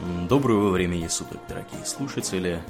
Доброго 0.00 0.70
времени 0.70 1.08
суток, 1.08 1.40
дорогие 1.48 1.84
слушатели. 1.84 2.62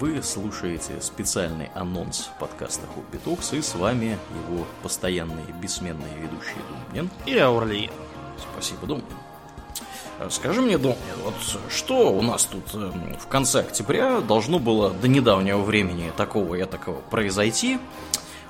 Вы 0.00 0.22
слушаете 0.22 0.98
специальный 1.02 1.68
анонс 1.74 2.30
подкаста 2.40 2.86
Хобби 2.86 3.18
Токс, 3.22 3.52
и 3.52 3.60
с 3.60 3.74
вами 3.74 4.18
его 4.48 4.64
постоянные 4.82 5.44
бессменные 5.60 6.16
ведущие 6.16 6.56
Думнин 6.70 7.10
и 7.26 7.36
Аурлиен. 7.36 7.90
Спасибо, 8.38 8.86
Думнин. 8.86 9.04
Скажи 10.30 10.62
мне, 10.62 10.78
Думнин, 10.78 10.96
вот 11.22 11.34
что 11.68 12.10
у 12.10 12.22
нас 12.22 12.46
тут 12.46 12.72
в 12.72 13.26
конце 13.28 13.60
октября 13.60 14.22
должно 14.22 14.58
было 14.58 14.88
до 14.88 15.06
недавнего 15.06 15.60
времени 15.60 16.12
такого 16.16 16.54
и 16.54 16.64
такого 16.64 17.00
произойти, 17.02 17.78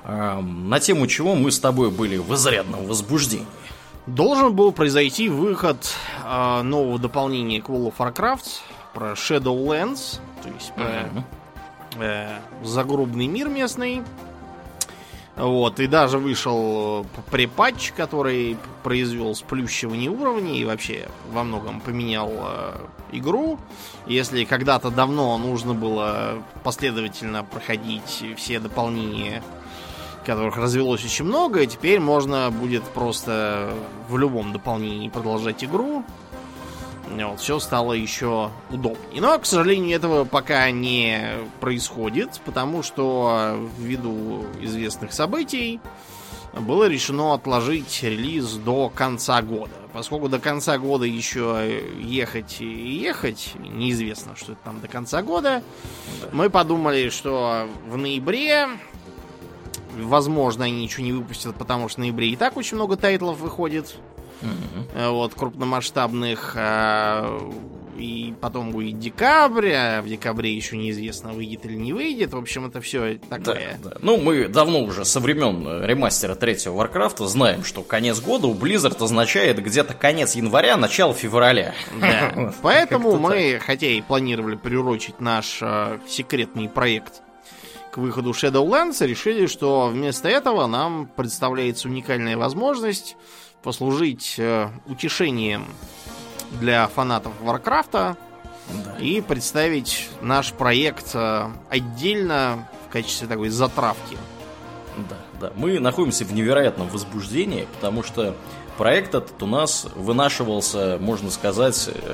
на 0.05 0.79
тему 0.79 1.07
чего 1.07 1.35
мы 1.35 1.51
с 1.51 1.59
тобой 1.59 1.91
были 1.91 2.15
в 2.15 2.33
изрядном 2.33 2.85
возбуждении? 2.85 3.45
Должен 4.07 4.53
был 4.53 4.71
произойти 4.71 5.29
выход 5.29 5.95
э, 6.23 6.61
нового 6.61 6.99
дополнения 6.99 7.61
к 7.61 7.69
World 7.69 7.93
of 7.93 7.97
Warcraft 7.97 8.61
про 8.93 9.13
Shadowlands, 9.13 10.19
то 10.43 10.49
есть 10.49 10.73
про 10.73 10.83
uh-huh. 10.83 11.23
э, 11.99 12.39
загробный 12.63 13.25
мир 13.25 13.49
местный. 13.49 14.03
Вот, 15.35 15.81
и 15.81 15.87
даже 15.87 16.17
вышел 16.17 17.05
препатч, 17.29 17.91
который 17.91 18.57
произвел 18.83 19.35
сплющивание 19.35 20.09
уровней 20.09 20.59
и 20.59 20.65
вообще 20.65 21.09
во 21.31 21.43
многом 21.43 21.81
поменял 21.81 22.31
э, 22.31 22.73
игру. 23.11 23.59
Если 24.05 24.45
когда-то 24.45 24.91
давно 24.91 25.37
нужно 25.37 25.73
было 25.73 26.41
последовательно 26.63 27.43
проходить 27.43 28.23
все 28.37 28.59
дополнения 28.59 29.43
которых 30.25 30.57
развелось 30.57 31.05
очень 31.05 31.25
много, 31.25 31.61
и 31.61 31.67
теперь 31.67 31.99
можно 31.99 32.51
будет 32.51 32.83
просто 32.83 33.73
в 34.09 34.17
любом 34.17 34.51
дополнении 34.51 35.09
продолжать 35.09 35.63
игру. 35.63 36.03
Вот, 37.09 37.39
все 37.39 37.59
стало 37.59 37.93
еще 37.93 38.49
удобнее. 38.71 39.21
Но, 39.21 39.37
к 39.37 39.45
сожалению, 39.45 39.95
этого 39.95 40.25
пока 40.25 40.69
не 40.71 41.37
происходит, 41.59 42.41
потому 42.43 42.81
что 42.81 43.57
ввиду 43.77 44.45
известных 44.59 45.13
событий 45.13 45.79
было 46.59 46.87
решено 46.87 47.33
отложить 47.33 48.01
релиз 48.01 48.53
до 48.53 48.89
конца 48.89 49.41
года. 49.41 49.73
Поскольку 49.93 50.29
до 50.29 50.39
конца 50.39 50.77
года 50.77 51.05
еще 51.05 51.81
ехать 51.99 52.57
и 52.59 52.65
ехать, 52.65 53.53
неизвестно, 53.59 54.35
что 54.35 54.53
это 54.53 54.61
там 54.63 54.81
до 54.81 54.87
конца 54.87 55.21
года, 55.21 55.63
мы 56.31 56.49
подумали, 56.49 57.09
что 57.09 57.67
в 57.87 57.97
ноябре 57.97 58.67
Возможно, 59.95 60.65
они 60.65 60.83
ничего 60.83 61.03
не 61.03 61.13
выпустят, 61.13 61.55
потому 61.55 61.89
что 61.89 61.97
в 61.97 62.03
ноябре 62.03 62.29
и 62.29 62.35
так 62.35 62.57
очень 62.57 62.75
много 62.75 62.97
тайтлов 62.97 63.39
выходит. 63.39 63.95
Mm-hmm. 64.41 65.11
Вот, 65.11 65.33
крупномасштабных. 65.33 66.53
А, 66.57 67.39
и 67.97 68.33
потом 68.41 68.71
будет 68.71 68.99
декабрь, 68.99 69.71
а 69.71 70.01
в 70.01 70.07
декабре 70.07 70.53
еще 70.53 70.77
неизвестно, 70.77 71.31
выйдет 71.31 71.65
или 71.65 71.75
не 71.75 71.93
выйдет. 71.93 72.33
В 72.33 72.37
общем, 72.37 72.65
это 72.65 72.81
все 72.81 73.19
такое. 73.29 73.77
Да, 73.81 73.91
да. 73.91 73.97
Ну, 74.01 74.17
мы 74.17 74.47
давно 74.47 74.83
уже 74.83 75.05
со 75.05 75.19
времен 75.19 75.65
э, 75.67 75.87
ремастера 75.87 76.35
третьего 76.35 76.73
Варкрафта 76.75 77.27
знаем, 77.27 77.63
что 77.63 77.81
конец 77.81 78.19
года 78.19 78.47
у 78.47 78.53
Blizzard 78.53 79.01
означает 79.03 79.63
где-то 79.63 79.93
конец 79.93 80.35
января, 80.35 80.77
начало 80.77 81.13
февраля. 81.13 81.73
Да. 81.99 82.53
Поэтому 82.61 83.17
мы, 83.17 83.59
хотя 83.65 83.87
и 83.87 84.01
планировали 84.01 84.55
приурочить 84.55 85.19
наш 85.19 85.59
э, 85.61 85.99
секретный 86.07 86.67
проект 86.67 87.21
к 87.95 87.97
выходу 87.97 88.31
Shadowlands 88.31 89.07
решили, 89.07 89.47
что 89.47 89.87
вместо 89.87 90.27
этого 90.27 90.67
нам 90.67 91.07
представляется 91.07 91.87
уникальная 91.87 92.35
возможность 92.35 93.15
послужить 93.63 94.35
э, 94.37 94.67
утешением 94.85 95.65
для 96.59 96.89
фанатов 96.89 97.31
Варкрафта 97.41 98.17
да. 98.83 98.97
и 98.97 99.21
представить 99.21 100.09
наш 100.19 100.51
проект 100.51 101.11
э, 101.13 101.47
отдельно 101.69 102.67
в 102.85 102.91
качестве 102.91 103.29
такой 103.29 103.47
затравки. 103.47 104.17
Да, 105.09 105.15
да. 105.39 105.53
Мы 105.55 105.79
находимся 105.79 106.25
в 106.25 106.33
невероятном 106.33 106.89
возбуждении, 106.89 107.65
потому 107.75 108.03
что 108.03 108.35
проект 108.77 109.15
этот 109.15 109.41
у 109.41 109.47
нас 109.47 109.87
вынашивался, 109.95 110.97
можно 110.99 111.31
сказать, 111.31 111.89
э, 111.93 112.13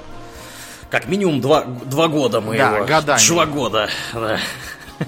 как 0.91 1.07
минимум 1.07 1.41
два, 1.41 1.63
два 1.63 2.07
года 2.07 2.39
мы 2.39 2.55
да, 2.55 2.75
его. 2.75 2.85
Годами. 2.85 3.27
Два 3.27 3.45
года, 3.47 3.89
да. 4.13 4.37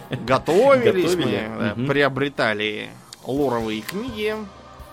Готовились 0.26 1.16
мы, 1.16 1.76
да, 1.76 1.88
приобретали 1.88 2.90
лоровые 3.26 3.82
книги. 3.82 4.36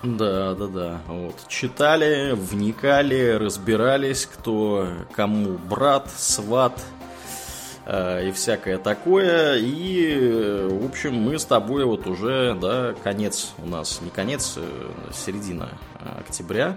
Да, 0.03 0.55
да, 0.55 0.66
да. 0.66 1.00
Вот. 1.09 1.34
Читали, 1.49 2.33
вникали, 2.33 3.33
разбирались, 3.33 4.25
кто 4.27 4.88
кому 5.12 5.59
брат, 5.59 6.11
сват 6.11 6.81
э, 7.84 8.28
и 8.28 8.33
всякое 8.33 8.78
такое. 8.78 9.59
И, 9.59 10.69
в 10.71 10.87
общем, 10.87 11.15
мы 11.17 11.38
с 11.38 11.44
тобой 11.44 11.84
вот 11.84 12.06
уже, 12.06 12.56
да, 12.61 12.94
конец 13.03 13.53
у 13.59 13.67
нас, 13.67 14.00
не 14.00 14.09
конец, 14.09 14.55
а 14.56 15.12
середина 15.12 15.69
октября. 16.19 16.77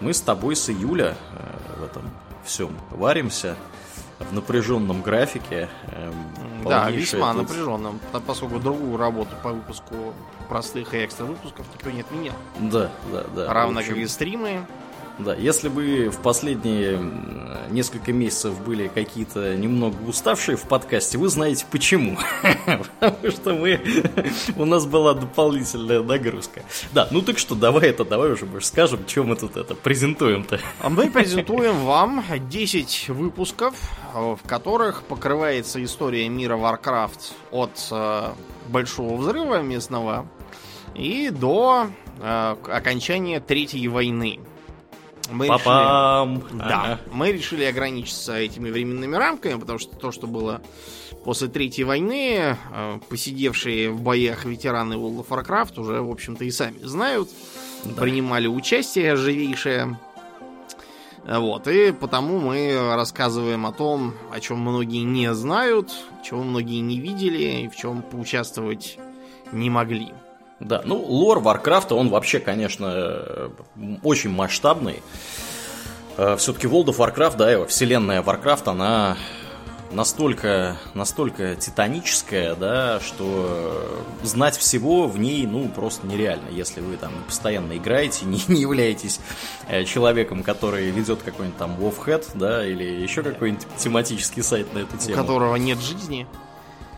Мы 0.00 0.12
с 0.12 0.20
тобой 0.20 0.54
с 0.54 0.68
июля 0.68 1.16
э, 1.32 1.80
в 1.80 1.84
этом 1.84 2.10
всем 2.44 2.76
варимся 2.90 3.56
в 4.18 4.32
напряженном 4.32 5.02
графике. 5.02 5.68
Эм, 5.92 6.14
да, 6.64 6.90
весьма 6.90 7.32
тут... 7.32 7.42
напряженном, 7.42 8.00
поскольку 8.26 8.58
другую 8.58 8.96
работу 8.96 9.30
по 9.42 9.52
выпуску 9.52 10.14
простых 10.48 10.94
и 10.94 11.04
экстра 11.04 11.24
выпусков 11.24 11.66
никто 11.74 11.90
не 11.90 12.00
отменял. 12.00 12.34
Да, 12.58 12.90
да, 13.12 13.24
да. 13.34 13.52
Равно 13.52 13.80
общем... 13.80 13.94
как 13.94 14.02
и 14.02 14.06
стримы. 14.06 14.66
Да, 15.18 15.34
если 15.34 15.68
бы 15.68 16.10
в 16.10 16.22
последние 16.22 16.98
несколько 17.70 18.12
месяцев 18.12 18.60
были 18.64 18.88
какие-то 18.88 19.56
немного 19.56 19.96
уставшие 20.06 20.56
в 20.56 20.62
подкасте, 20.62 21.18
вы 21.18 21.28
знаете 21.28 21.66
почему. 21.70 22.16
Потому 23.00 23.30
что 23.32 23.54
мы... 23.54 23.80
У 24.56 24.64
нас 24.64 24.86
была 24.86 25.14
дополнительная 25.14 26.02
нагрузка. 26.02 26.62
Да, 26.92 27.08
ну 27.10 27.20
так 27.22 27.38
что, 27.38 27.54
давай 27.54 27.88
это, 27.88 28.04
давай 28.04 28.30
уже 28.30 28.46
больше 28.46 28.68
скажем, 28.68 29.00
что 29.08 29.24
мы 29.24 29.34
тут 29.36 29.56
это 29.56 29.74
презентуем-то. 29.74 30.60
А 30.80 30.88
мы 30.88 31.10
презентуем 31.10 31.84
вам 31.84 32.24
10 32.48 33.08
выпусков, 33.08 33.74
в 34.14 34.38
которых 34.46 35.02
покрывается 35.02 35.82
история 35.82 36.28
мира 36.28 36.56
Warcraft 36.56 37.32
от 37.50 37.88
э, 37.90 38.30
Большого 38.68 39.16
Взрыва 39.16 39.62
местного 39.62 40.26
и 40.94 41.30
до 41.30 41.88
э, 42.20 42.56
окончания 42.68 43.40
Третьей 43.40 43.88
войны. 43.88 44.40
Мы 45.30 45.46
Папам! 45.46 46.36
Решили, 46.36 46.58
да, 46.58 47.00
мы 47.12 47.32
решили 47.32 47.64
ограничиться 47.64 48.36
этими 48.36 48.70
временными 48.70 49.16
рамками, 49.16 49.58
потому 49.58 49.78
что 49.78 49.94
то, 49.96 50.10
что 50.10 50.26
было 50.26 50.62
после 51.24 51.48
Третьей 51.48 51.84
войны, 51.84 52.56
э, 52.72 52.98
посидевшие 53.08 53.90
в 53.90 54.00
боях 54.00 54.44
ветераны 54.44 54.94
World 54.94 55.26
of 55.26 55.28
Warcraft 55.28 55.80
уже, 55.80 56.00
в 56.00 56.10
общем-то, 56.10 56.44
и 56.44 56.50
сами 56.50 56.78
знают, 56.82 57.28
да. 57.84 58.00
принимали 58.00 58.46
участие 58.46 59.16
живейшее. 59.16 59.98
Вот, 61.26 61.68
и 61.68 61.92
потому 61.92 62.38
мы 62.38 62.94
рассказываем 62.94 63.66
о 63.66 63.72
том, 63.72 64.14
о 64.32 64.40
чем 64.40 64.60
многие 64.60 65.02
не 65.02 65.34
знают, 65.34 65.90
чего 66.24 66.42
многие 66.42 66.80
не 66.80 66.98
видели 66.98 67.64
и 67.64 67.68
в 67.68 67.76
чем 67.76 68.00
поучаствовать 68.00 68.98
не 69.52 69.68
могли. 69.68 70.14
Да, 70.60 70.82
ну, 70.84 70.96
лор 70.96 71.38
Варкрафта, 71.38 71.94
он 71.94 72.08
вообще, 72.08 72.40
конечно, 72.40 73.50
очень 74.02 74.30
масштабный. 74.30 75.02
Э, 76.16 76.36
Все-таки 76.36 76.66
World 76.66 76.86
of 76.86 76.96
Warcraft, 76.96 77.36
да, 77.36 77.50
его 77.50 77.66
вселенная 77.66 78.22
Warcraft, 78.22 78.68
она 78.70 79.16
настолько, 79.92 80.76
настолько 80.94 81.54
титаническая, 81.54 82.54
да, 82.56 82.98
что 83.00 84.02
знать 84.22 84.56
всего 84.56 85.06
в 85.06 85.18
ней, 85.18 85.46
ну, 85.46 85.68
просто 85.68 86.06
нереально, 86.06 86.48
если 86.50 86.80
вы 86.80 86.96
там 86.96 87.12
постоянно 87.26 87.76
играете, 87.76 88.24
не, 88.26 88.40
не 88.48 88.60
являетесь 88.60 89.20
э, 89.68 89.84
человеком, 89.84 90.42
который 90.42 90.90
ведет 90.90 91.22
какой-нибудь 91.22 91.58
там 91.58 91.76
WoWhead, 91.78 92.30
да, 92.34 92.66
или 92.66 92.84
еще 92.84 93.22
какой-нибудь 93.22 93.66
тематический 93.76 94.42
сайт 94.42 94.72
на 94.74 94.80
эту 94.80 94.96
тему. 94.96 95.14
У 95.14 95.16
которого 95.16 95.56
нет 95.56 95.78
жизни. 95.80 96.26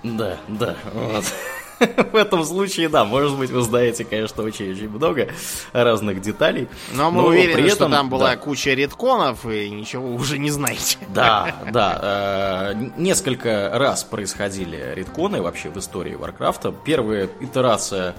Да, 0.03 0.39
да, 0.49 0.77
вот. 0.95 1.25
В 2.13 2.17
этом 2.17 2.45
случае, 2.45 2.89
да, 2.89 3.05
может 3.05 3.37
быть, 3.39 3.51
вы 3.51 3.63
знаете, 3.63 4.05
конечно, 4.05 4.43
очень-очень 4.43 4.89
много 4.89 5.29
разных 5.73 6.21
деталей. 6.21 6.69
Но 6.93 7.11
мы 7.11 7.23
но 7.23 7.29
уверены, 7.29 7.55
при 7.55 7.65
этом, 7.65 7.89
что 7.89 7.97
там 7.97 8.11
была 8.11 8.31
да. 8.31 8.37
куча 8.37 8.75
редконов, 8.75 9.47
и 9.47 9.71
ничего 9.71 10.15
уже 10.15 10.39
не 10.39 10.51
знаете. 10.51 10.99
Да, 11.09 11.55
да. 11.73 12.73
Э, 12.73 12.91
несколько 12.97 13.71
раз 13.73 14.05
происходили 14.05 14.93
реткáны 14.95 15.41
вообще 15.41 15.71
в 15.71 15.79
истории 15.79 16.15
Варкрафта. 16.15 16.73
Первая 16.73 17.29
итерация 17.41 18.15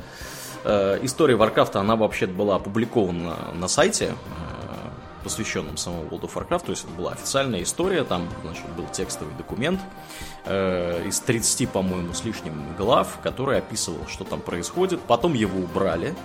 э, 0.64 1.00
истории 1.04 1.36
Варкрафта, 1.36 1.80
она 1.80 1.96
вообще 1.96 2.26
была 2.26 2.56
опубликована 2.56 3.36
на 3.54 3.68
сайте 3.68 4.14
посвященном 5.24 5.78
самому 5.78 6.04
World 6.04 6.22
of 6.22 6.34
Warcraft, 6.34 6.66
то 6.66 6.72
есть 6.72 6.84
это 6.84 6.94
была 6.94 7.12
официальная 7.12 7.64
история, 7.64 8.04
там, 8.04 8.28
значит, 8.44 8.66
был 8.76 8.86
текстовый 8.92 9.34
документ 9.36 9.80
э, 10.46 11.08
из 11.08 11.20
30, 11.20 11.70
по-моему, 11.70 12.14
с 12.14 12.24
лишним 12.24 12.76
глав, 12.78 13.20
который 13.22 13.58
описывал, 13.58 14.08
что 14.08 14.24
там 14.24 14.42
происходит, 14.42 15.02
потом 15.02 15.34
его 15.34 15.60
убрали, 15.60 16.16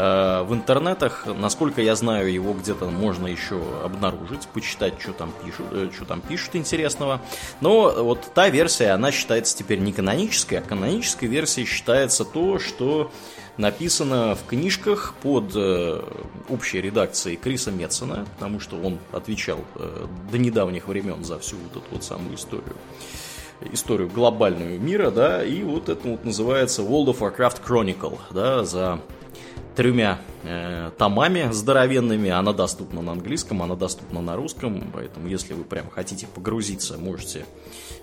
Э, 0.00 0.44
в 0.44 0.54
интернетах, 0.54 1.26
насколько 1.26 1.82
я 1.82 1.96
знаю, 1.96 2.32
его 2.32 2.52
где-то 2.52 2.84
можно 2.84 3.26
еще 3.26 3.60
обнаружить, 3.84 4.46
почитать, 4.46 4.94
что 5.00 5.12
там 5.12 5.32
пишут, 5.44 5.66
э, 5.72 5.90
что 5.92 6.04
там 6.04 6.20
пишут 6.20 6.54
интересного. 6.54 7.20
Но 7.60 7.92
вот 8.04 8.30
та 8.32 8.48
версия, 8.48 8.90
она 8.90 9.10
считается 9.10 9.56
теперь 9.56 9.80
не 9.80 9.92
канонической, 9.92 10.58
а 10.58 10.62
канонической 10.62 11.28
версией 11.28 11.66
считается 11.66 12.24
то, 12.24 12.60
что 12.60 13.10
написано 13.58 14.34
в 14.34 14.46
книжках 14.46 15.14
под 15.22 15.52
э, 15.54 16.02
общей 16.48 16.80
редакцией 16.80 17.36
Криса 17.36 17.70
Метсона, 17.70 18.26
потому 18.36 18.60
что 18.60 18.76
он 18.76 18.98
отвечал 19.12 19.58
до 20.32 20.38
недавних 20.38 20.88
времен 20.88 21.24
за 21.24 21.38
всю 21.38 21.56
вот 21.56 21.82
эту 21.82 21.94
вот 21.94 22.04
самую 22.04 22.36
историю 22.36 22.76
историю 23.72 24.08
глобальную 24.08 24.80
мира, 24.80 25.10
да, 25.10 25.44
и 25.44 25.62
вот 25.62 25.88
это 25.88 26.06
вот 26.08 26.24
называется 26.24 26.82
World 26.82 27.06
of 27.06 27.18
Warcraft 27.18 27.60
Chronicle, 27.66 28.18
да, 28.30 28.64
за 28.64 29.00
тремя 29.78 30.18
э, 30.42 30.90
томами 30.98 31.52
здоровенными. 31.52 32.30
Она 32.30 32.52
доступна 32.52 33.00
на 33.00 33.12
английском, 33.12 33.62
она 33.62 33.76
доступна 33.76 34.20
на 34.20 34.34
русском, 34.34 34.90
поэтому 34.92 35.28
если 35.28 35.54
вы 35.54 35.62
прям 35.62 35.88
хотите 35.88 36.26
погрузиться, 36.26 36.98
можете 36.98 37.46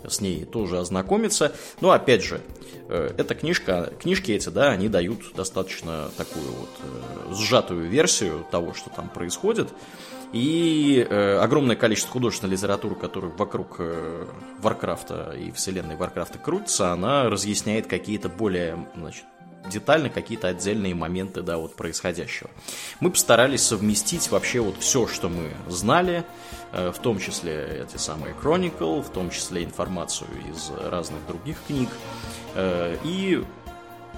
с 0.07 0.21
ней 0.21 0.45
тоже 0.45 0.79
ознакомиться. 0.79 1.51
Но 1.81 1.91
опять 1.91 2.23
же, 2.23 2.39
э, 2.87 3.11
эта 3.17 3.35
книжка, 3.35 3.91
книжки 3.99 4.31
эти, 4.31 4.47
да, 4.47 4.69
они 4.69 4.87
дают 4.87 5.33
достаточно 5.35 6.09
такую 6.15 6.49
вот 6.49 6.69
э, 6.79 7.33
сжатую 7.33 7.89
версию 7.89 8.45
того, 8.49 8.73
что 8.73 8.89
там 8.89 9.09
происходит. 9.09 9.67
И 10.31 11.05
э, 11.09 11.37
огромное 11.39 11.75
количество 11.75 12.13
художественной 12.13 12.53
литературы, 12.53 12.95
которая 12.95 13.33
вокруг 13.33 13.75
э, 13.79 14.25
Варкрафта 14.61 15.35
и 15.37 15.51
вселенной 15.51 15.97
Варкрафта 15.97 16.37
крутится, 16.37 16.93
она 16.93 17.29
разъясняет 17.29 17.87
какие-то 17.87 18.29
более 18.29 18.87
значит, 18.95 19.25
детально 19.69 20.09
какие-то 20.09 20.47
отдельные 20.47 20.95
моменты, 20.95 21.41
да, 21.41 21.57
вот 21.57 21.75
происходящего. 21.75 22.49
Мы 22.99 23.11
постарались 23.11 23.63
совместить 23.63 24.29
вообще 24.31 24.59
вот 24.59 24.77
все, 24.79 25.07
что 25.07 25.29
мы 25.29 25.51
знали, 25.67 26.23
э, 26.71 26.91
в 26.91 26.99
том 26.99 27.19
числе 27.19 27.85
эти 27.87 27.97
самые 27.97 28.33
Chronicle, 28.33 29.01
в 29.01 29.09
том 29.09 29.29
числе 29.29 29.63
информацию 29.63 30.29
из 30.49 30.71
разных 30.89 31.25
других 31.27 31.57
книг, 31.67 31.89
э, 32.55 32.97
и 33.03 33.43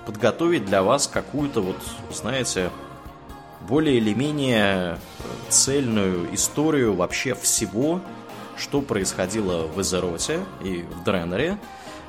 подготовить 0.06 0.66
для 0.66 0.84
вас 0.84 1.08
какую-то 1.08 1.62
вот, 1.62 1.78
знаете, 2.12 2.70
более 3.68 3.98
или 3.98 4.14
менее 4.14 4.94
э, 4.94 4.98
цельную 5.50 6.34
историю 6.34 6.96
вообще 6.96 7.36
всего, 7.36 8.02
что 8.58 8.82
происходило 8.82 9.68
в 9.68 9.82
Эзероте 9.82 10.40
и 10.64 10.84
в 10.84 11.04
Дренере, 11.04 11.60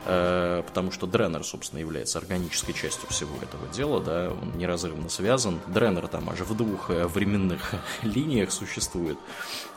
потому 0.05 0.93
что 0.93 1.07
Дренер, 1.07 1.45
собственно, 1.45 1.81
является 1.81 2.19
органической 2.19 2.73
частью 2.73 3.09
всего 3.09 3.37
этого 3.43 3.67
дела, 3.69 4.01
да, 4.01 4.31
он 4.31 4.57
неразрывно 4.57 5.09
связан. 5.09 5.61
Дренер 5.67 6.09
там 6.09 6.31
аж 6.31 6.41
в 6.41 6.57
двух 6.57 6.91
э, 6.91 7.07
временных 7.07 7.75
линиях 8.03 8.51
существует. 8.51 9.19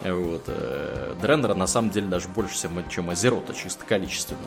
Вот. 0.02 0.44
Э, 0.48 1.16
Дренера 1.22 1.54
на 1.54 1.68
самом 1.68 1.90
деле 1.90 2.08
даже 2.08 2.28
больше, 2.28 2.56
чем 2.90 3.10
Азерота, 3.10 3.54
чисто 3.54 3.86
количественно. 3.86 4.40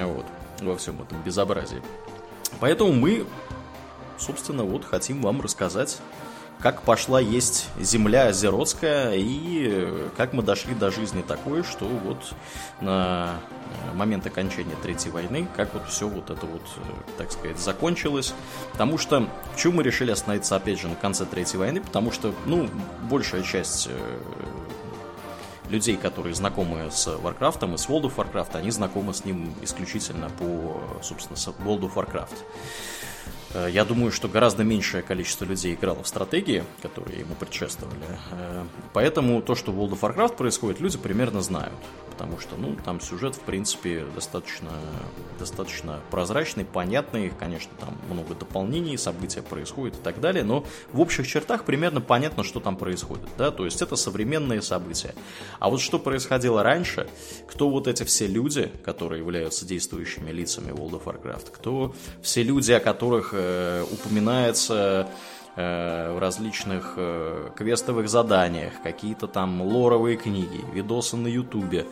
Вот. 0.00 0.26
Во 0.60 0.76
всем 0.76 1.00
этом 1.02 1.22
безобразии. 1.22 1.82
Поэтому 2.60 2.92
мы, 2.92 3.26
собственно, 4.18 4.64
вот 4.64 4.84
хотим 4.84 5.22
вам 5.22 5.40
рассказать 5.40 5.98
как 6.60 6.80
пошла 6.82 7.20
есть 7.20 7.68
земля 7.78 8.28
Озеродская 8.28 9.12
и 9.16 9.86
как 10.16 10.32
мы 10.32 10.42
дошли 10.42 10.74
до 10.74 10.90
жизни 10.90 11.20
такой, 11.20 11.62
что 11.62 11.84
вот 11.84 12.32
на 12.80 13.38
момент 13.94 14.26
окончания 14.26 14.76
Третьей 14.82 15.10
войны, 15.10 15.46
как 15.56 15.72
вот 15.74 15.88
все 15.88 16.08
вот 16.08 16.30
это 16.30 16.46
вот, 16.46 16.62
так 17.16 17.32
сказать, 17.32 17.58
закончилось. 17.58 18.34
Потому 18.72 18.98
что, 18.98 19.28
почему 19.52 19.74
мы 19.74 19.82
решили 19.82 20.10
остановиться 20.10 20.56
опять 20.56 20.80
же 20.80 20.88
на 20.88 20.96
конце 20.96 21.24
Третьей 21.24 21.58
войны? 21.58 21.80
Потому 21.80 22.10
что, 22.10 22.34
ну, 22.46 22.68
большая 23.08 23.42
часть 23.42 23.88
э, 23.90 24.18
людей, 25.68 25.96
которые 25.96 26.34
знакомы 26.34 26.90
с 26.90 27.06
Warcraft 27.06 27.74
и 27.74 27.76
с 27.76 27.88
World 27.88 28.04
of 28.04 28.16
Warcraft, 28.16 28.56
они 28.56 28.70
знакомы 28.70 29.14
с 29.14 29.24
ним 29.24 29.54
исключительно 29.62 30.28
по, 30.30 30.80
собственно, 31.02 31.36
World 31.36 31.80
of 31.80 31.94
Warcraft. 31.94 32.36
Э, 33.54 33.68
я 33.70 33.84
думаю, 33.84 34.12
что 34.12 34.28
гораздо 34.28 34.64
меньшее 34.64 35.02
количество 35.02 35.44
людей 35.44 35.74
играло 35.74 36.02
в 36.02 36.08
стратегии, 36.08 36.64
которые 36.82 37.20
ему 37.20 37.34
предшествовали. 37.34 38.04
Э, 38.32 38.64
поэтому 38.92 39.40
то, 39.40 39.54
что 39.54 39.72
в 39.72 39.80
World 39.80 39.98
of 39.98 40.00
Warcraft 40.00 40.36
происходит, 40.36 40.80
люди 40.80 40.98
примерно 40.98 41.40
знают 41.40 41.74
потому 42.14 42.38
что, 42.38 42.56
ну, 42.56 42.76
там 42.84 43.00
сюжет, 43.00 43.34
в 43.34 43.40
принципе, 43.40 44.06
достаточно, 44.14 44.70
достаточно 45.38 46.00
прозрачный, 46.10 46.64
понятный, 46.64 47.32
конечно, 47.38 47.72
там 47.80 47.98
много 48.08 48.34
дополнений, 48.34 48.96
события 48.96 49.42
происходят 49.42 49.96
и 49.96 50.00
так 50.00 50.20
далее, 50.20 50.44
но 50.44 50.64
в 50.92 51.00
общих 51.00 51.26
чертах 51.26 51.64
примерно 51.64 52.00
понятно, 52.00 52.44
что 52.44 52.60
там 52.60 52.76
происходит, 52.76 53.28
да, 53.36 53.50
то 53.50 53.64
есть 53.64 53.82
это 53.82 53.96
современные 53.96 54.62
события. 54.62 55.14
А 55.58 55.68
вот 55.68 55.80
что 55.80 55.98
происходило 55.98 56.62
ранье, 56.62 56.84
кто 57.48 57.70
вот 57.70 57.88
эти 57.88 58.04
все 58.04 58.26
люди, 58.26 58.70
которые 58.84 59.20
являются 59.20 59.64
действующими 59.64 60.30
лицами 60.30 60.70
World 60.70 61.02
of 61.02 61.04
Warcraft, 61.04 61.50
кто 61.52 61.94
все 62.22 62.42
люди, 62.42 62.72
о 62.72 62.80
которых 62.80 63.30
э, 63.32 63.84
упоминается 63.90 65.08
в 65.56 66.18
различных 66.18 66.94
э, 66.96 67.50
квестовых 67.54 68.08
заданиях, 68.08 68.72
какие-то 68.82 69.28
там 69.28 69.62
лоровые 69.62 70.16
книги, 70.16 70.60
видосы 70.72 71.16
на 71.16 71.28
ютубе, 71.28 71.86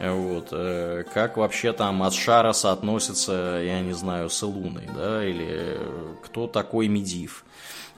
вот, 0.00 0.48
э, 0.52 1.02
как 1.12 1.36
вообще 1.36 1.72
там 1.72 2.04
от 2.04 2.14
Шара 2.14 2.52
соотносится, 2.52 3.60
я 3.64 3.80
не 3.80 3.94
знаю, 3.94 4.30
с 4.30 4.40
Луной, 4.42 4.88
да, 4.94 5.24
или 5.24 5.76
кто 6.22 6.46
такой 6.46 6.86
Медив, 6.86 7.44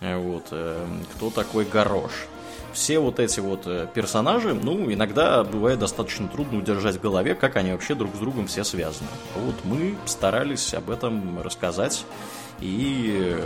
вот, 0.01 0.47
кто 1.15 1.31
такой 1.31 1.67
Горош. 1.67 2.13
Все 2.73 2.99
вот 2.99 3.21
эти 3.21 3.39
вот 3.41 3.93
персонажи, 3.93 4.55
ну, 4.55 4.91
иногда 4.91 5.45
бывает 5.45 5.79
достаточно 5.79 6.27
трудно 6.27 6.59
удержать 6.59 6.97
в 6.97 7.03
голове, 7.03 7.35
как 7.35 7.57
они 7.57 7.73
вообще 7.73 7.95
друг 7.95 8.15
с 8.15 8.19
другом 8.19 8.47
все 8.47 8.65
связаны. 8.65 9.11
Вот 9.37 9.57
мы 9.65 9.95
старались 10.07 10.73
об 10.73 10.89
этом 10.89 11.43
рассказать, 11.43 12.07
и, 12.61 13.39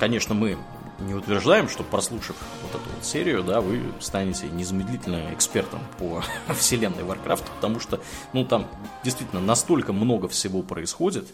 конечно, 0.00 0.34
мы 0.34 0.58
не 1.00 1.14
утверждаем, 1.14 1.68
что 1.68 1.82
прослушав 1.82 2.36
вот 2.62 2.80
эту 2.80 2.90
вот 2.94 3.04
серию, 3.04 3.42
да, 3.42 3.60
вы 3.60 3.82
станете 4.00 4.48
незамедлительно 4.48 5.32
экспертом 5.32 5.80
по 5.98 6.22
вселенной 6.54 7.02
Warcraft, 7.02 7.44
потому 7.56 7.80
что, 7.80 8.00
ну, 8.32 8.44
там 8.44 8.66
действительно 9.02 9.40
настолько 9.40 9.92
много 9.92 10.28
всего 10.28 10.62
происходит 10.62 11.26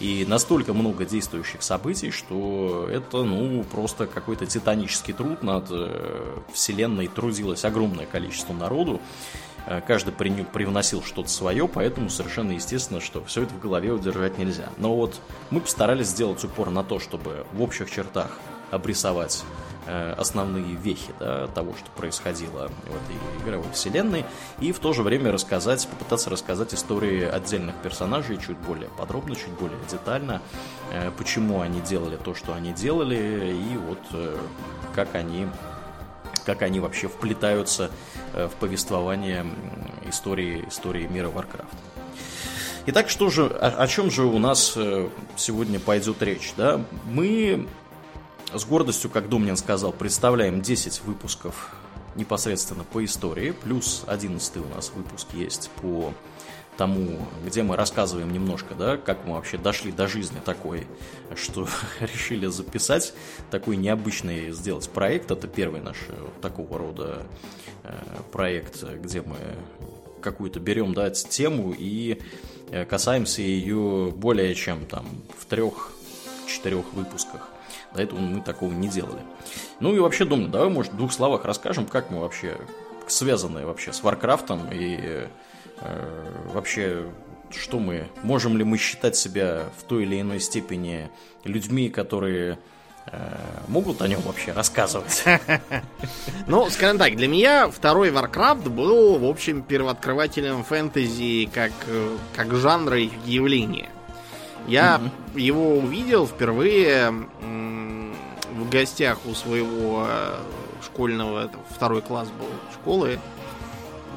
и 0.00 0.24
настолько 0.26 0.72
много 0.72 1.04
действующих 1.04 1.62
событий, 1.62 2.10
что 2.10 2.88
это, 2.90 3.22
ну, 3.22 3.62
просто 3.64 4.06
какой-то 4.06 4.46
титанический 4.46 5.12
труд 5.12 5.42
над 5.42 5.66
э, 5.70 6.38
вселенной 6.52 7.08
трудилось 7.08 7.64
огромное 7.64 8.06
количество 8.06 8.52
народу, 8.52 9.00
э, 9.66 9.80
каждый 9.86 10.12
привносил 10.12 11.02
что-то 11.02 11.28
свое, 11.28 11.68
поэтому 11.68 12.08
совершенно 12.08 12.52
естественно, 12.52 13.00
что 13.00 13.22
все 13.24 13.42
это 13.42 13.54
в 13.54 13.60
голове 13.60 13.92
удержать 13.92 14.38
нельзя. 14.38 14.70
Но 14.78 14.96
вот 14.96 15.20
мы 15.50 15.60
постарались 15.60 16.08
сделать 16.08 16.42
упор 16.44 16.70
на 16.70 16.82
то, 16.82 16.98
чтобы 16.98 17.46
в 17.52 17.62
общих 17.62 17.90
чертах 17.90 18.38
обрисовать 18.72 19.44
э, 19.86 20.14
основные 20.16 20.74
вехи 20.74 21.12
да, 21.20 21.46
того, 21.48 21.74
что 21.74 21.90
происходило 21.90 22.68
в 22.68 22.88
этой 22.88 23.44
игровой 23.44 23.70
вселенной, 23.72 24.24
и 24.60 24.72
в 24.72 24.78
то 24.78 24.92
же 24.92 25.02
время 25.02 25.30
рассказать, 25.30 25.86
попытаться 25.86 26.30
рассказать 26.30 26.74
истории 26.74 27.22
отдельных 27.24 27.76
персонажей 27.76 28.38
чуть 28.38 28.58
более 28.58 28.88
подробно, 28.88 29.36
чуть 29.36 29.52
более 29.60 29.78
детально, 29.90 30.40
э, 30.90 31.10
почему 31.16 31.60
они 31.60 31.80
делали 31.80 32.16
то, 32.16 32.34
что 32.34 32.54
они 32.54 32.72
делали, 32.72 33.54
и 33.54 33.76
вот 33.76 34.00
э, 34.12 34.36
как 34.94 35.14
они 35.14 35.46
как 36.44 36.62
они 36.62 36.80
вообще 36.80 37.06
вплетаются 37.06 37.88
в 38.32 38.50
повествование 38.58 39.46
истории, 40.08 40.64
истории 40.68 41.06
мира 41.06 41.28
Warcraft. 41.28 41.68
Итак, 42.86 43.10
что 43.10 43.30
же, 43.30 43.46
о, 43.46 43.68
о 43.68 43.86
чем 43.86 44.10
же 44.10 44.24
у 44.24 44.40
нас 44.40 44.76
сегодня 45.36 45.78
пойдет 45.78 46.20
речь? 46.20 46.52
Да? 46.56 46.80
Мы 47.04 47.68
с 48.54 48.64
гордостью, 48.64 49.10
как 49.10 49.28
Домнин 49.28 49.56
сказал, 49.56 49.92
представляем 49.92 50.60
10 50.62 51.02
выпусков 51.04 51.74
непосредственно 52.14 52.84
по 52.84 53.04
истории, 53.04 53.52
плюс 53.52 54.04
11 54.06 54.56
у 54.58 54.74
нас 54.74 54.92
выпуск 54.94 55.28
есть 55.32 55.70
по 55.80 56.12
тому, 56.76 57.18
где 57.44 57.62
мы 57.62 57.76
рассказываем 57.76 58.32
немножко, 58.32 58.74
да, 58.74 58.96
как 58.96 59.24
мы 59.26 59.34
вообще 59.34 59.58
дошли 59.58 59.92
до 59.92 60.08
жизни 60.08 60.38
такой, 60.44 60.86
что 61.34 61.68
решили 62.00 62.46
записать 62.46 63.14
такой 63.50 63.76
необычный 63.76 64.52
сделать 64.52 64.88
проект. 64.88 65.30
Это 65.30 65.48
первый 65.48 65.80
наш 65.80 65.96
э, 66.08 66.28
такого 66.40 66.78
рода 66.78 67.26
э, 67.84 67.94
проект, 68.32 68.82
где 68.84 69.22
мы 69.22 69.36
какую-то 70.22 70.60
берем, 70.60 70.94
да, 70.94 71.10
тему 71.10 71.74
и 71.76 72.22
э, 72.70 72.84
касаемся 72.84 73.42
ее 73.42 74.12
более 74.14 74.54
чем 74.54 74.86
там 74.86 75.06
в 75.38 75.46
трех-четырех 75.46 76.92
выпусках. 76.94 77.51
До 77.94 78.02
этого 78.02 78.20
мы 78.20 78.40
такого 78.40 78.72
не 78.72 78.88
делали. 78.88 79.20
Ну 79.80 79.94
и 79.94 79.98
вообще, 79.98 80.24
думаю, 80.24 80.48
давай, 80.48 80.68
может, 80.68 80.92
в 80.92 80.96
двух 80.96 81.12
словах 81.12 81.44
расскажем, 81.44 81.86
как 81.86 82.10
мы 82.10 82.20
вообще 82.20 82.56
связаны 83.06 83.66
вообще 83.66 83.92
с 83.92 84.02
Варкрафтом 84.02 84.68
и 84.72 85.26
э, 85.80 86.32
вообще 86.52 87.06
что 87.56 87.78
мы, 87.78 88.08
можем 88.22 88.56
ли 88.56 88.64
мы 88.64 88.78
считать 88.78 89.16
себя 89.16 89.64
в 89.78 89.84
той 89.84 90.04
или 90.04 90.20
иной 90.20 90.40
степени 90.40 91.10
людьми, 91.44 91.90
которые 91.90 92.58
э, 93.06 93.36
могут 93.68 94.02
о 94.02 94.08
нем 94.08 94.20
вообще 94.22 94.52
рассказывать? 94.52 95.24
Ну, 96.46 96.68
скажем 96.70 96.98
так, 96.98 97.14
для 97.16 97.28
меня 97.28 97.68
второй 97.68 98.10
Warcraft 98.10 98.68
был, 98.68 99.18
в 99.18 99.24
общем, 99.24 99.62
первооткрывателем 99.62 100.64
фэнтези 100.64 101.48
как, 101.52 101.72
э, 101.86 102.16
как 102.34 102.54
жанра 102.54 102.98
и 102.98 103.10
явления. 103.24 103.90
Я 104.66 105.00
mm-hmm. 105.00 105.40
его 105.40 105.76
увидел 105.76 106.26
впервые 106.26 107.12
в 108.62 108.70
гостях 108.70 109.18
у 109.26 109.34
своего 109.34 110.06
э, 110.08 110.38
школьного, 110.82 111.44
это 111.44 111.58
второй 111.70 112.02
класс 112.02 112.28
был 112.28 112.48
школы, 112.72 113.18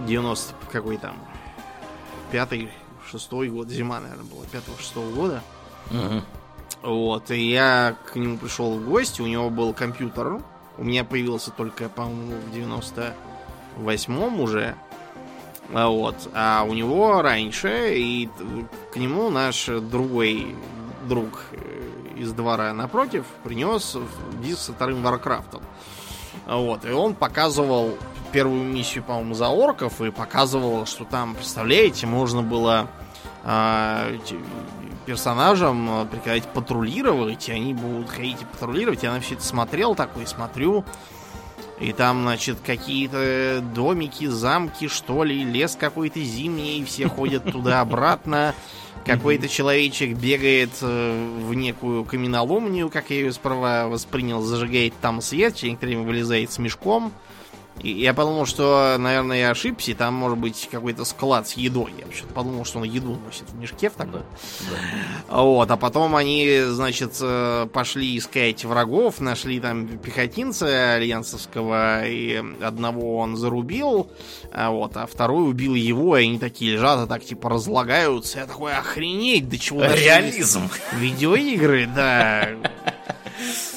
90 0.08 0.54
какой 0.72 0.98
там, 0.98 1.18
пятый, 2.32 2.70
шестой 3.10 3.50
год, 3.50 3.70
зима, 3.70 4.00
наверное, 4.00 4.25
была, 4.25 4.46
пятого-шестого 4.46 5.12
года. 5.12 5.42
Угу. 5.92 6.22
Вот, 6.92 7.32
и 7.32 7.50
я 7.50 7.96
к 8.06 8.16
нему 8.16 8.38
пришел 8.38 8.78
в 8.78 8.86
гости, 8.86 9.22
у 9.22 9.28
него 9.28 9.50
был 9.50 9.74
компьютер, 9.74 10.42
у 10.78 10.84
меня 10.84 11.04
появился 11.04 11.52
только, 11.52 11.90
по-моему, 11.90 12.36
в 12.36 12.56
98-м 12.56 14.40
уже. 14.40 14.75
А 15.74 15.88
вот, 15.88 16.30
а 16.34 16.64
у 16.68 16.74
него 16.74 17.22
раньше, 17.22 17.96
и 17.96 18.30
к 18.94 18.98
нему 18.98 19.32
наш 19.32 19.66
другой 19.66 20.56
друг 21.08 21.46
э, 21.54 21.86
из 22.15 22.34
двора 22.34 22.74
напротив 22.74 23.25
принес 23.43 23.98
диск 24.41 24.62
со 24.62 24.74
вторым 24.74 25.03
Варкрафтом. 25.03 25.62
Вот, 26.45 26.86
и 26.86 26.91
он 26.91 27.15
показывал 27.15 27.98
первую 28.31 28.63
миссию, 28.63 29.03
по-моему, 29.03 29.34
за 29.34 29.48
орков, 29.48 30.01
и 30.01 30.12
показывал, 30.12 30.86
что 30.86 31.05
там, 31.05 31.36
представляете, 31.36 32.05
можно 32.07 32.41
было 32.41 32.88
э, 33.43 34.17
персонажам 35.05 36.01
э, 36.01 36.05
приказать 36.05 36.43
патрулировать, 36.43 37.48
и 37.48 37.53
они 37.53 37.74
будут 37.74 38.10
ходить 38.10 38.41
и 38.41 38.45
патрулировать. 38.45 39.03
Я 39.03 39.13
на 39.13 39.22
все 39.22 39.36
это 39.36 39.43
смотрел 39.43 39.95
такой, 39.95 40.27
смотрю, 40.27 40.84
и 41.79 41.91
там, 41.91 42.24
значит, 42.24 42.60
какие-то 42.65 43.62
домики, 43.74 44.27
замки, 44.27 44.88
что 44.88 45.24
ли, 45.24 45.43
лес 45.43 45.77
какой-то 45.79 46.22
зимний, 46.22 46.84
все 46.86 47.07
ходят 47.07 47.51
туда-обратно. 47.51 48.53
Какой-то 49.06 49.48
человечек 49.48 50.18
бегает 50.18 50.72
э, 50.82 51.40
в 51.48 51.54
некую 51.54 52.06
каменоломню, 52.06 52.90
как 52.90 53.12
я 53.12 53.18
ее 53.18 53.32
справа 53.32 53.88
воспринял, 53.88 54.42
зажигает 54.42 54.94
там 55.00 55.22
свет, 55.22 55.56
через 55.56 55.80
время 55.80 56.02
вылезает 56.02 56.52
с 56.52 56.58
мешком. 56.58 57.14
И 57.82 57.91
я 57.91 58.13
подумал, 58.13 58.46
что, 58.46 58.96
наверное, 58.98 59.38
я 59.39 59.50
ошибся, 59.51 59.94
там 59.96 60.13
может 60.13 60.38
быть 60.38 60.70
какой-то 60.72 61.03
склад 61.05 61.48
с 61.48 61.53
едой. 61.53 61.94
Я 61.98 62.05
вообще 62.05 62.24
подумал, 62.25 62.65
что 62.65 62.79
он 62.79 62.86
еду 62.86 63.20
носит 63.25 63.50
в 63.50 63.55
мешке 63.55 63.89
в 63.89 63.94
таком. 63.94 64.24
Да. 65.29 65.41
Вот, 65.41 65.70
а 65.70 65.77
потом 65.77 66.15
они, 66.15 66.62
значит, 66.67 67.17
э, 67.22 67.67
пошли 67.72 68.17
искать 68.17 68.63
врагов, 68.63 69.20
нашли 69.20 69.60
там 69.60 69.88
пехотинца 70.00 70.94
альянсовского, 70.94 72.08
и 72.08 72.41
одного 72.62 73.17
он 73.17 73.36
зарубил, 73.36 74.10
а 74.51 74.72
вот, 74.72 74.96
а 74.96 75.05
второй 75.05 75.50
убил 75.50 75.75
его, 75.75 76.17
и 76.17 76.24
они 76.24 76.39
такие 76.39 76.74
лежат, 76.74 77.05
и 77.05 77.10
так 77.10 77.25
типа 77.25 77.50
разлагаются. 77.50 78.39
Я 78.39 78.48
такой, 78.48 78.74
охренеть, 78.74 79.50
до 79.50 79.58
чего 79.60 79.84
Реализм. 79.84 80.70
Видеоигры, 80.94 81.88
да. 81.88 82.50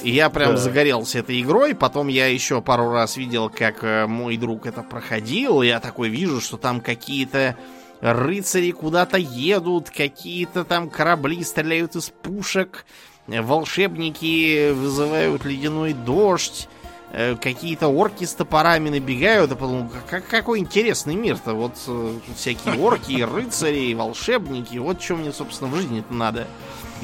И 0.03 0.11
я 0.11 0.31
прям 0.31 0.53
да. 0.53 0.57
загорелся 0.57 1.21
этой 1.21 1.41
игрой. 1.41 1.75
Потом 1.75 2.09
я 2.09 2.27
еще 2.27 2.61
пару 2.63 2.91
раз 2.93 3.17
видел, 3.17 3.51
как 3.51 3.83
э, 3.83 4.07
мой 4.07 4.37
друг 4.37 4.67
это 4.67 4.83
проходил. 4.83 5.63
Я 5.63 5.81
такой 5.81 6.09
вижу, 6.09 6.41
что 6.41 6.57
там 6.57 6.81
какие-то 6.81 7.57
рыцари 8.01 8.71
куда-то 8.71 9.17
едут, 9.17 9.91
какие-то 9.91 10.65
там 10.65 10.89
корабли 10.89 11.43
стреляют 11.43 11.97
из 11.97 12.11
пушек, 12.11 12.85
волшебники 13.27 14.71
вызывают 14.71 15.45
ледяной 15.45 15.93
дождь, 15.93 16.69
э, 17.13 17.37
какие-то 17.37 17.89
орки 17.89 18.25
с 18.25 18.35
топорами 18.35 18.91
набегают. 18.91 19.51
Я 19.51 19.57
подумал, 19.57 19.91
как, 20.09 20.27
какой 20.27 20.61
интересный 20.61 21.17
мир-то. 21.17 21.55
Вот 21.55 21.75
э, 21.87 22.19
всякие 22.37 22.79
орки, 22.79 23.21
рыцари, 23.21 23.95
волшебники. 23.95 24.79
Вот 24.79 25.03
что 25.03 25.17
мне, 25.17 25.33
собственно, 25.33 25.71
в 25.71 25.77
жизни-то 25.77 26.13
надо. 26.15 26.47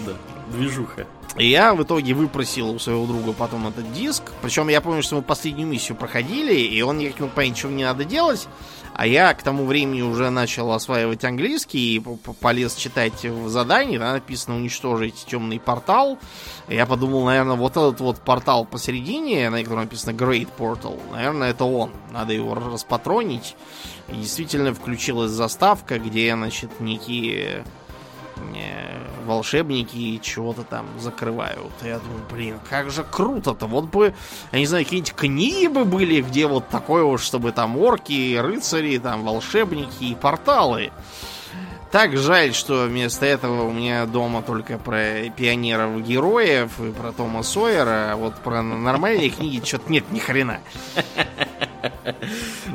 Да, 0.07 0.13
движуха. 0.51 1.07
И 1.37 1.49
я 1.49 1.75
в 1.75 1.83
итоге 1.83 2.15
выпросил 2.15 2.71
у 2.71 2.79
своего 2.79 3.07
друга 3.07 3.33
потом 3.33 3.67
этот 3.67 3.93
диск. 3.93 4.23
Причем 4.41 4.69
я 4.69 4.81
помню, 4.81 5.03
что 5.03 5.17
мы 5.17 5.23
последнюю 5.23 5.67
миссию 5.67 5.97
проходили, 5.97 6.55
и 6.55 6.81
он 6.83 6.99
никак 6.99 7.19
не 7.19 7.27
мог 7.27 7.35
понять, 7.35 7.59
что 7.59 7.69
мне 7.69 7.85
надо 7.85 8.05
делать. 8.05 8.47
А 8.95 9.09
я 9.09 9.35
к 9.35 9.43
тому 9.43 9.67
времени 9.67 10.03
уже 10.03 10.31
начал 10.31 10.71
осваивать 10.71 11.25
английский 11.25 11.97
и 11.97 12.03
полез 12.41 12.77
читать 12.77 13.25
в 13.25 13.49
задании. 13.49 13.99
Там 13.99 14.13
написано 14.13 14.57
уничтожить 14.57 15.27
темный 15.29 15.59
портал. 15.59 16.17
Я 16.69 16.87
подумал, 16.87 17.25
наверное, 17.25 17.57
вот 17.57 17.73
этот 17.73 17.99
вот 17.99 18.21
портал 18.21 18.65
посередине, 18.65 19.51
на 19.51 19.61
котором 19.61 19.83
написано 19.83 20.13
Great 20.13 20.49
Portal, 20.57 21.01
наверное, 21.11 21.51
это 21.51 21.65
он. 21.65 21.91
Надо 22.13 22.33
его 22.33 22.55
распатронить. 22.55 23.57
И 24.09 24.15
действительно 24.15 24.73
включилась 24.73 25.33
заставка, 25.33 25.99
где, 25.99 26.33
значит, 26.33 26.79
некие 26.79 27.65
волшебники 29.25 30.19
чего-то 30.23 30.63
там 30.63 30.87
закрывают. 30.99 31.73
Я 31.83 31.99
думаю, 31.99 32.23
блин, 32.31 32.59
как 32.69 32.91
же 32.91 33.05
круто-то. 33.05 33.67
Вот 33.67 33.87
бы, 33.87 34.15
я 34.53 34.59
не 34.59 34.67
знаю, 34.67 34.85
какие-нибудь 34.85 35.15
книги 35.15 35.67
бы 35.67 35.85
были, 35.85 36.21
где 36.21 36.47
вот 36.47 36.69
такое 36.69 37.05
вот, 37.05 37.21
чтобы 37.21 37.53
там 37.53 37.77
орки, 37.77 38.37
рыцари, 38.37 38.99
там 38.99 39.25
волшебники 39.25 40.05
и 40.05 40.15
порталы. 40.15 40.93
Так 41.91 42.17
жаль, 42.17 42.55
что 42.55 42.87
вместо 42.87 43.25
этого 43.25 43.69
у 43.69 43.73
меня 43.73 44.05
дома 44.07 44.43
только 44.43 44.79
про 44.79 45.31
пионеров-героев 45.37 46.81
и 46.81 46.91
про 46.91 47.13
Тома 47.13 47.45
Сойера, 47.45 48.13
а 48.13 48.17
вот 48.17 48.35
про 48.41 48.63
нормальные 48.63 49.31
книги 49.31 49.65
что-то 49.65 49.93
нет 49.93 50.11
ни 50.11 50.19
хрена. 50.19 50.59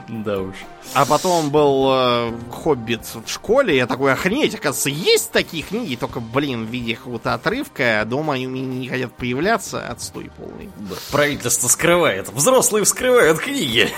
Да 0.08 0.42
уж. 0.42 0.56
А 0.94 1.06
потом 1.06 1.52
был 1.52 1.90
э, 1.92 2.32
Хоббит 2.52 3.02
в 3.04 3.30
школе, 3.30 3.76
я 3.78 3.86
такой, 3.86 4.12
охренеть, 4.12 4.56
оказывается, 4.56 4.90
есть 4.90 5.32
такие 5.32 5.64
книги, 5.64 5.96
только, 5.96 6.20
блин, 6.20 6.66
в 6.66 6.70
виде 6.70 6.96
какого-то 6.96 7.34
отрывка, 7.34 8.02
а 8.02 8.06
дома 8.06 8.34
они 8.34 8.48
у 8.48 8.50
меня 8.50 8.66
не 8.66 8.88
хотят 8.90 9.14
появляться, 9.14 9.88
отстой 9.88 10.32
полный. 10.36 10.70
Да, 10.78 10.96
правительство 11.12 11.68
скрывает, 11.68 12.30
взрослые 12.30 12.86
вскрывают 12.86 13.40
книги. 13.40 13.90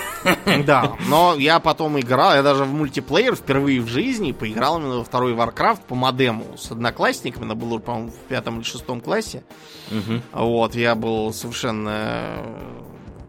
Да, 0.66 0.96
но 1.08 1.34
я 1.36 1.60
потом 1.60 1.98
играл, 1.98 2.34
я 2.34 2.42
даже 2.42 2.64
в 2.64 2.72
мультиплеер 2.72 3.34
впервые 3.34 3.80
в 3.80 3.88
жизни 3.88 4.32
поиграл 4.32 4.78
именно 4.78 4.98
во 4.98 5.04
второй 5.04 5.32
Warcraft 5.32 5.80
по 5.88 5.94
модему 5.94 6.44
с 6.58 6.70
одноклассниками, 6.70 7.46
это 7.46 7.54
было, 7.54 7.78
по-моему, 7.78 8.10
в 8.10 8.28
пятом 8.28 8.56
или 8.58 8.64
шестом 8.64 9.00
классе. 9.00 9.44
Угу. 9.90 10.44
Вот, 10.44 10.74
я 10.74 10.94
был 10.94 11.32
совершенно 11.32 12.42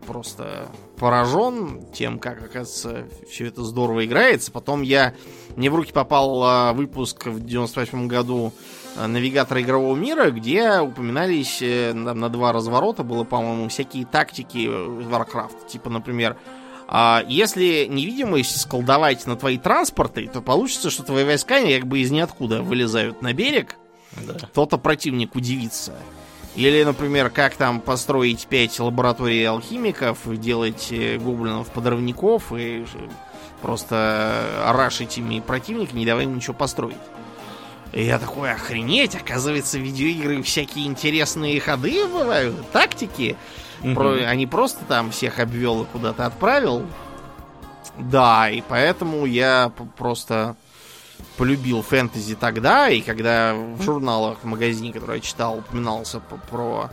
просто 0.04 0.68
поражен 0.98 1.86
тем, 1.94 2.20
как, 2.20 2.44
оказывается, 2.44 3.08
все 3.30 3.48
это 3.48 3.64
здорово 3.64 4.06
играется. 4.06 4.52
Потом 4.52 4.82
я... 4.82 5.14
Мне 5.56 5.70
в 5.70 5.76
руки 5.76 5.92
попал 5.92 6.44
а, 6.44 6.74
выпуск 6.74 7.28
в 7.28 7.46
98 7.46 8.08
году 8.08 8.54
а, 8.96 9.08
навигатора 9.08 9.62
игрового 9.62 9.96
мира, 9.96 10.32
где 10.32 10.80
упоминались 10.80 11.62
э, 11.62 11.94
на, 11.94 12.14
на 12.14 12.30
два 12.30 12.52
разворота 12.52 13.04
было, 13.04 13.24
по-моему, 13.24 13.70
всякие 13.70 14.06
тактики 14.06 14.68
Warcraft. 14.68 15.68
Типа, 15.68 15.90
например, 15.90 16.38
а, 16.88 17.24
если 17.28 17.88
невидимость 17.90 18.62
сколдовать 18.62 19.26
на 19.26 19.36
твои 19.36 19.58
транспорты, 19.58 20.28
то 20.28 20.42
получится, 20.42 20.90
что 20.90 21.04
твои 21.04 21.24
войска 21.24 21.60
как 21.60 21.88
бы 21.88 22.00
из 22.00 22.12
ниоткуда 22.12 22.62
вылезают 22.62 23.22
на 23.22 23.34
берег. 23.34 23.78
Да. 24.28 24.34
Кто-то 24.34 24.78
противник 24.78 25.36
удивится. 25.36 25.94
Или, 26.56 26.84
например, 26.84 27.30
как 27.30 27.56
там 27.56 27.82
построить 27.82 28.46
5 28.48 28.80
лабораторий 28.82 29.44
алхимиков, 29.44 30.18
делать 30.40 30.90
э, 30.92 31.18
гоблинов-подрывников 31.18 32.54
и 32.56 32.86
просто 33.62 34.46
рашить 34.68 35.18
ими 35.18 35.40
противника, 35.40 35.96
не 35.96 36.06
давая 36.06 36.26
им 36.26 36.36
ничего 36.36 36.54
построить. 36.54 36.98
И 37.92 38.04
я 38.04 38.20
такой, 38.20 38.52
охренеть, 38.52 39.16
оказывается, 39.16 39.80
видеоигры 39.80 40.42
всякие 40.44 40.86
интересные 40.86 41.60
ходы 41.60 42.08
бывают, 42.08 42.56
тактики. 42.72 43.36
Угу. 43.84 43.94
Про, 43.94 44.14
они 44.26 44.46
просто 44.48 44.84
там 44.86 45.12
всех 45.12 45.40
обвел 45.40 45.84
и 45.84 45.86
куда-то 45.86 46.26
отправил. 46.26 46.86
Да, 47.98 48.50
и 48.50 48.62
поэтому 48.68 49.26
я 49.26 49.72
просто 49.98 50.56
полюбил 51.38 51.82
фэнтези 51.82 52.36
тогда, 52.36 52.90
и 52.90 53.02
когда 53.02 53.54
в 53.54 53.82
журналах, 53.82 54.38
в 54.42 54.46
магазине, 54.46 54.94
который 54.94 55.18
я 55.18 55.22
читал, 55.22 55.60
упоминался 55.60 56.20
про 56.20 56.90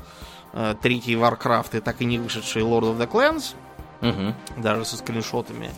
э, 0.53 0.75
третий 0.81 1.15
Warcraft 1.15 1.79
и 1.79 1.81
так 1.81 2.01
и 2.01 2.05
не 2.05 2.19
вышедший 2.19 2.63
Lord 2.63 2.97
of 2.97 2.99
the 2.99 3.11
Clans, 3.11 3.55
угу. 4.01 4.35
даже 4.57 4.85
со 4.85 4.97
скриншотами, 4.97 5.71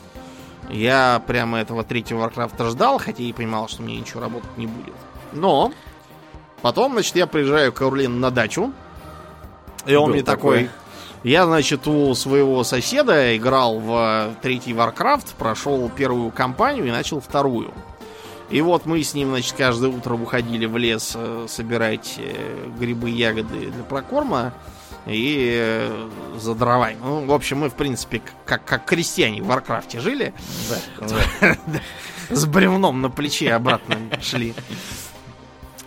я 0.68 1.22
прямо 1.26 1.58
этого 1.58 1.84
третьего 1.84 2.26
Warcraft 2.26 2.70
ждал, 2.70 2.98
хотя 2.98 3.22
и 3.22 3.32
понимал, 3.32 3.68
что 3.68 3.82
мне 3.82 3.98
ничего 3.98 4.20
работать 4.20 4.56
не 4.56 4.66
будет. 4.66 4.94
Но 5.32 5.72
потом, 6.62 6.92
значит, 6.92 7.16
я 7.16 7.26
приезжаю 7.26 7.72
к 7.72 7.82
Аурлин 7.82 8.20
на 8.20 8.30
дачу, 8.30 8.72
И 9.86 9.94
он 9.94 10.06
Был 10.06 10.14
мне 10.14 10.22
такой... 10.22 10.70
Я, 11.24 11.46
значит, 11.46 11.86
у 11.86 12.12
своего 12.16 12.64
соседа 12.64 13.36
играл 13.36 13.78
в 13.78 14.34
третий 14.42 14.72
Warcraft, 14.72 15.36
прошел 15.38 15.88
первую 15.88 16.32
кампанию 16.32 16.84
и 16.86 16.90
начал 16.90 17.20
вторую. 17.20 17.72
И 18.52 18.60
вот 18.60 18.84
мы 18.84 19.02
с 19.02 19.14
ним, 19.14 19.30
значит, 19.30 19.54
каждое 19.56 19.90
утро 19.90 20.14
выходили 20.14 20.66
в 20.66 20.76
лес 20.76 21.12
э, 21.14 21.46
собирать 21.48 22.16
э, 22.18 22.68
грибы, 22.78 23.08
ягоды 23.08 23.70
для 23.70 23.82
прокорма 23.82 24.52
и 25.06 25.56
э, 25.58 26.08
за 26.38 26.54
дровами. 26.54 26.98
Ну, 27.02 27.24
в 27.24 27.32
общем, 27.32 27.60
мы, 27.60 27.70
в 27.70 27.74
принципе, 27.74 28.20
как, 28.44 28.62
как 28.66 28.84
крестьяне 28.84 29.42
в 29.42 29.46
Варкрафте 29.46 30.00
жили. 30.00 30.34
Да. 31.40 31.80
С 32.28 32.44
бревном 32.46 33.00
на 33.00 33.10
плече 33.10 33.52
обратно 33.54 33.96
шли. 34.20 34.54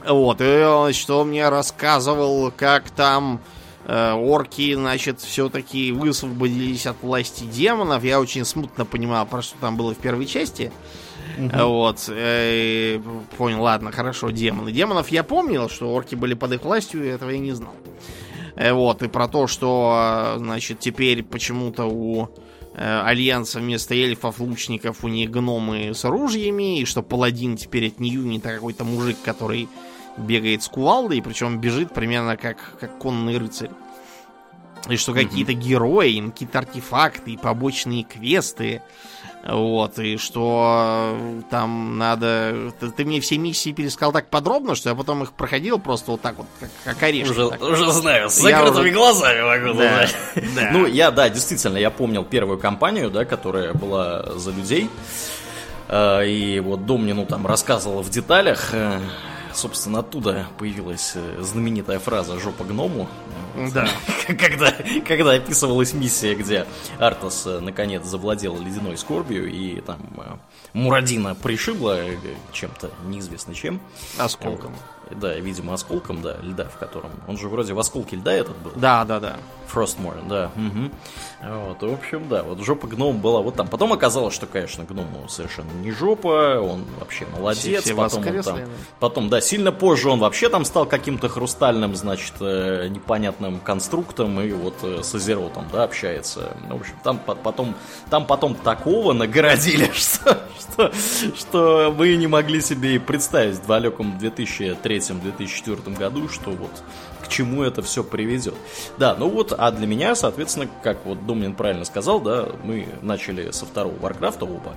Вот, 0.07 0.41
и, 0.41 0.63
значит, 0.63 1.09
он 1.09 1.29
мне 1.29 1.49
рассказывал, 1.49 2.51
как 2.51 2.89
там 2.89 3.41
э, 3.85 4.11
орки, 4.11 4.73
значит, 4.73 5.21
все-таки 5.21 5.91
высвободились 5.91 6.87
от 6.87 7.01
власти 7.03 7.43
демонов. 7.43 8.03
Я 8.03 8.19
очень 8.19 8.43
смутно 8.43 8.85
понимал, 8.85 9.25
про 9.27 9.43
что 9.43 9.55
там 9.59 9.77
было 9.77 9.93
в 9.93 9.97
первой 9.97 10.25
части. 10.25 10.71
Угу. 11.37 11.67
Вот. 11.67 12.09
Э, 12.09 12.99
понял, 13.37 13.61
ладно, 13.61 13.91
хорошо, 13.91 14.29
демоны. 14.29 14.71
Демонов 14.71 15.09
я 15.09 15.23
помнил, 15.23 15.69
что 15.69 15.93
орки 15.93 16.15
были 16.15 16.33
под 16.33 16.53
их 16.53 16.63
властью, 16.63 17.05
этого 17.05 17.29
я 17.29 17.39
не 17.39 17.51
знал. 17.51 17.73
Э, 18.55 18.73
вот, 18.73 19.03
и 19.03 19.07
про 19.07 19.27
то, 19.27 19.47
что, 19.47 20.35
значит, 20.37 20.79
теперь 20.79 21.23
почему-то 21.23 21.85
у 21.85 22.29
э, 22.73 23.01
Альянса 23.03 23.59
вместо 23.59 23.93
эльфов, 23.93 24.39
лучников 24.39 25.03
у 25.03 25.07
них 25.07 25.29
гномы 25.29 25.93
с 25.93 26.05
оружиями, 26.05 26.79
и 26.79 26.85
что 26.85 27.01
паладин 27.01 27.57
теперь 27.57 27.87
от 27.87 27.99
Ньюнита 27.99 28.53
какой-то 28.53 28.83
мужик, 28.83 29.17
который 29.23 29.67
бегает 30.17 30.63
с 30.63 30.69
кувалдой, 30.69 31.21
причем 31.21 31.59
бежит 31.59 31.93
примерно 31.93 32.37
как, 32.37 32.77
как 32.79 32.97
конный 32.97 33.37
рыцарь. 33.37 33.71
И 34.89 34.97
что 34.97 35.13
какие-то 35.13 35.53
герои, 35.53 36.21
какие-то 36.29 36.59
артефакты 36.59 37.31
и 37.31 37.37
побочные 37.37 38.03
квесты. 38.03 38.81
Вот, 39.45 39.99
и 39.99 40.17
что 40.17 41.15
там 41.51 41.99
надо... 41.99 42.71
Ты, 42.79 42.89
ты 42.89 43.05
мне 43.05 43.21
все 43.21 43.37
миссии 43.37 43.71
пересказал 43.71 44.11
так 44.11 44.27
подробно, 44.29 44.73
что 44.73 44.89
я 44.89 44.95
потом 44.95 45.21
их 45.21 45.33
проходил 45.33 45.77
просто 45.77 46.11
вот 46.11 46.21
так 46.21 46.37
вот, 46.37 46.47
как, 46.59 46.69
как 46.83 47.03
орешки. 47.03 47.31
Уже, 47.31 47.49
так. 47.51 47.61
уже 47.61 47.91
знаю, 47.91 48.31
с 48.31 48.35
закрытыми 48.35 48.89
уже... 48.89 48.91
глазами 48.91 49.41
могу 49.41 49.77
да, 49.77 50.07
да. 50.55 50.69
Ну, 50.71 50.87
я, 50.87 51.11
да, 51.11 51.29
действительно, 51.29 51.77
я 51.77 51.91
помнил 51.91 52.23
первую 52.23 52.57
кампанию, 52.57 53.11
да, 53.11 53.23
которая 53.23 53.73
была 53.73 54.33
за 54.35 54.49
людей. 54.49 54.89
А, 55.89 56.21
и 56.21 56.59
вот 56.59 56.87
Домнину 56.87 57.27
там 57.27 57.45
рассказывала 57.45 58.01
в 58.01 58.09
деталях 58.09 58.69
э, 58.73 58.99
собственно, 59.55 59.99
оттуда 59.99 60.47
появилась 60.57 61.13
э, 61.15 61.41
знаменитая 61.41 61.99
фраза 61.99 62.39
«жопа 62.39 62.63
гному». 62.63 63.07
Да. 63.73 63.87
когда, 64.27 64.73
когда 65.07 65.31
описывалась 65.31 65.93
миссия, 65.93 66.35
где 66.35 66.65
Артас 66.99 67.45
э, 67.45 67.59
наконец 67.59 68.03
завладел 68.05 68.59
ледяной 68.59 68.97
скорбью, 68.97 69.49
и 69.49 69.81
там 69.81 69.99
э, 70.17 70.35
Мурадина 70.75 71.35
пришибла 71.35 72.01
чем-то, 72.51 72.91
неизвестно 73.05 73.55
чем. 73.55 73.79
Осколком. 74.17 74.73
Да, 75.11 75.33
видимо, 75.35 75.73
осколком, 75.73 76.21
да, 76.21 76.37
льда, 76.41 76.65
в 76.65 76.77
котором... 76.77 77.11
Он 77.27 77.37
же 77.37 77.47
вроде 77.47 77.73
в 77.73 77.79
осколке 77.79 78.15
льда 78.15 78.33
этот 78.33 78.57
был. 78.57 78.71
Да, 78.75 79.05
да, 79.05 79.19
да. 79.19 79.37
Фростмор, 79.67 80.15
да. 80.27 80.51
Угу. 80.55 80.91
Вот, 81.67 81.81
в 81.81 81.93
общем, 81.93 82.27
да, 82.27 82.43
вот 82.43 82.59
жопа 82.59 82.87
гном 82.87 83.19
была 83.19 83.41
вот 83.41 83.55
там. 83.55 83.67
Потом 83.67 83.93
оказалось, 83.93 84.33
что, 84.33 84.47
конечно, 84.47 84.83
гному 84.83 85.27
совершенно 85.27 85.71
не 85.71 85.91
жопа, 85.91 86.59
он 86.59 86.85
вообще 86.99 87.25
молодец. 87.27 87.61
Все, 87.61 87.81
все 87.81 87.95
потом, 87.95 88.27
он 88.27 88.41
там, 88.41 88.59
потом, 88.99 89.29
да, 89.29 89.41
сильно 89.41 89.71
позже 89.71 90.09
он 90.09 90.19
вообще 90.19 90.49
там 90.49 90.65
стал 90.65 90.85
каким-то 90.85 91.29
хрустальным, 91.29 91.95
значит, 91.95 92.33
э, 92.39 92.87
непонятным 92.89 93.59
конструктом 93.59 94.39
и 94.39 94.51
вот 94.51 94.75
э, 94.83 95.01
с 95.03 95.13
Азеротом, 95.13 95.67
да, 95.71 95.83
общается. 95.83 96.55
В 96.69 96.75
общем, 96.75 96.95
там 97.03 97.19
потом, 97.19 97.75
там 98.09 98.25
потом 98.25 98.55
такого 98.55 99.13
нагородили, 99.13 99.91
что, 99.93 100.41
что, 100.65 100.91
что 101.35 101.95
мы 101.97 102.15
не 102.15 102.27
могли 102.27 102.61
себе 102.61 102.95
и 102.95 102.99
представить 102.99 103.55
в 103.57 103.67
далеком 103.67 104.17
2003-2004 104.19 105.97
году, 105.97 106.29
что 106.29 106.51
вот 106.51 106.83
к 107.25 107.27
чему 107.27 107.63
это 107.63 107.81
все 107.81 108.03
приведет. 108.03 108.53
Да, 108.97 109.15
ну 109.17 109.29
вот, 109.29 109.53
а 109.57 109.71
для 109.71 109.87
меня, 109.87 110.15
соответственно, 110.15 110.69
как 110.83 111.05
вот 111.05 111.25
Домнин 111.25 111.55
правильно 111.55 111.85
сказал, 111.85 112.19
да, 112.19 112.47
мы 112.63 112.87
начали 113.01 113.51
со 113.51 113.65
второго 113.65 113.97
Варкрафта 113.99 114.45
оба. 114.45 114.75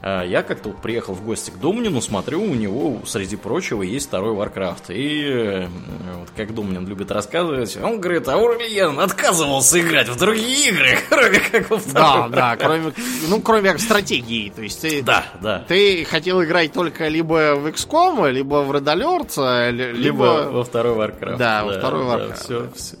А 0.00 0.22
я 0.22 0.42
как-то 0.42 0.70
вот 0.70 0.80
приехал 0.80 1.14
в 1.14 1.24
гости 1.24 1.50
к 1.50 1.58
Домнину, 1.58 2.00
смотрю, 2.00 2.42
у 2.42 2.54
него, 2.54 3.00
среди 3.04 3.36
прочего, 3.36 3.82
есть 3.82 4.06
второй 4.06 4.34
Варкрафт. 4.34 4.84
И 4.90 5.66
вот 6.14 6.28
как 6.36 6.54
Домнин 6.54 6.86
любит 6.86 7.10
рассказывать, 7.10 7.76
он 7.76 8.00
говорит, 8.00 8.28
а 8.28 8.34
Аурлиэн 8.34 9.00
отказывался 9.00 9.80
играть 9.80 10.08
в 10.08 10.16
другие 10.16 10.68
игры, 10.68 10.98
кроме 11.08 11.40
как 11.40 11.70
во 11.70 11.78
втором. 11.78 12.30
Да, 12.30 12.56
да, 12.56 12.56
кроме, 12.56 12.92
ну, 13.28 13.40
кроме 13.40 13.70
как 13.70 13.80
стратегии. 13.80 14.50
То 14.54 14.62
есть 14.62 14.80
ты, 14.80 15.02
да, 15.02 15.24
да. 15.40 15.64
ты 15.66 16.04
хотел 16.04 16.42
играть 16.44 16.72
только 16.72 17.08
либо 17.08 17.56
в 17.56 17.66
XCOM, 17.66 18.30
либо 18.30 18.62
в 18.62 18.72
Red 18.72 18.84
Alert, 18.84 19.70
либо, 19.72 19.98
либо 19.98 20.48
во 20.52 20.64
второй 20.64 20.94
Warcraft. 20.94 21.36
Да, 21.36 21.58
да, 21.58 21.64
во 21.64 21.72
второй 21.72 21.87
Warcraft. 21.94 22.28
Да, 22.28 22.34
все, 22.34 22.60
да. 22.60 22.68
все. 22.74 22.96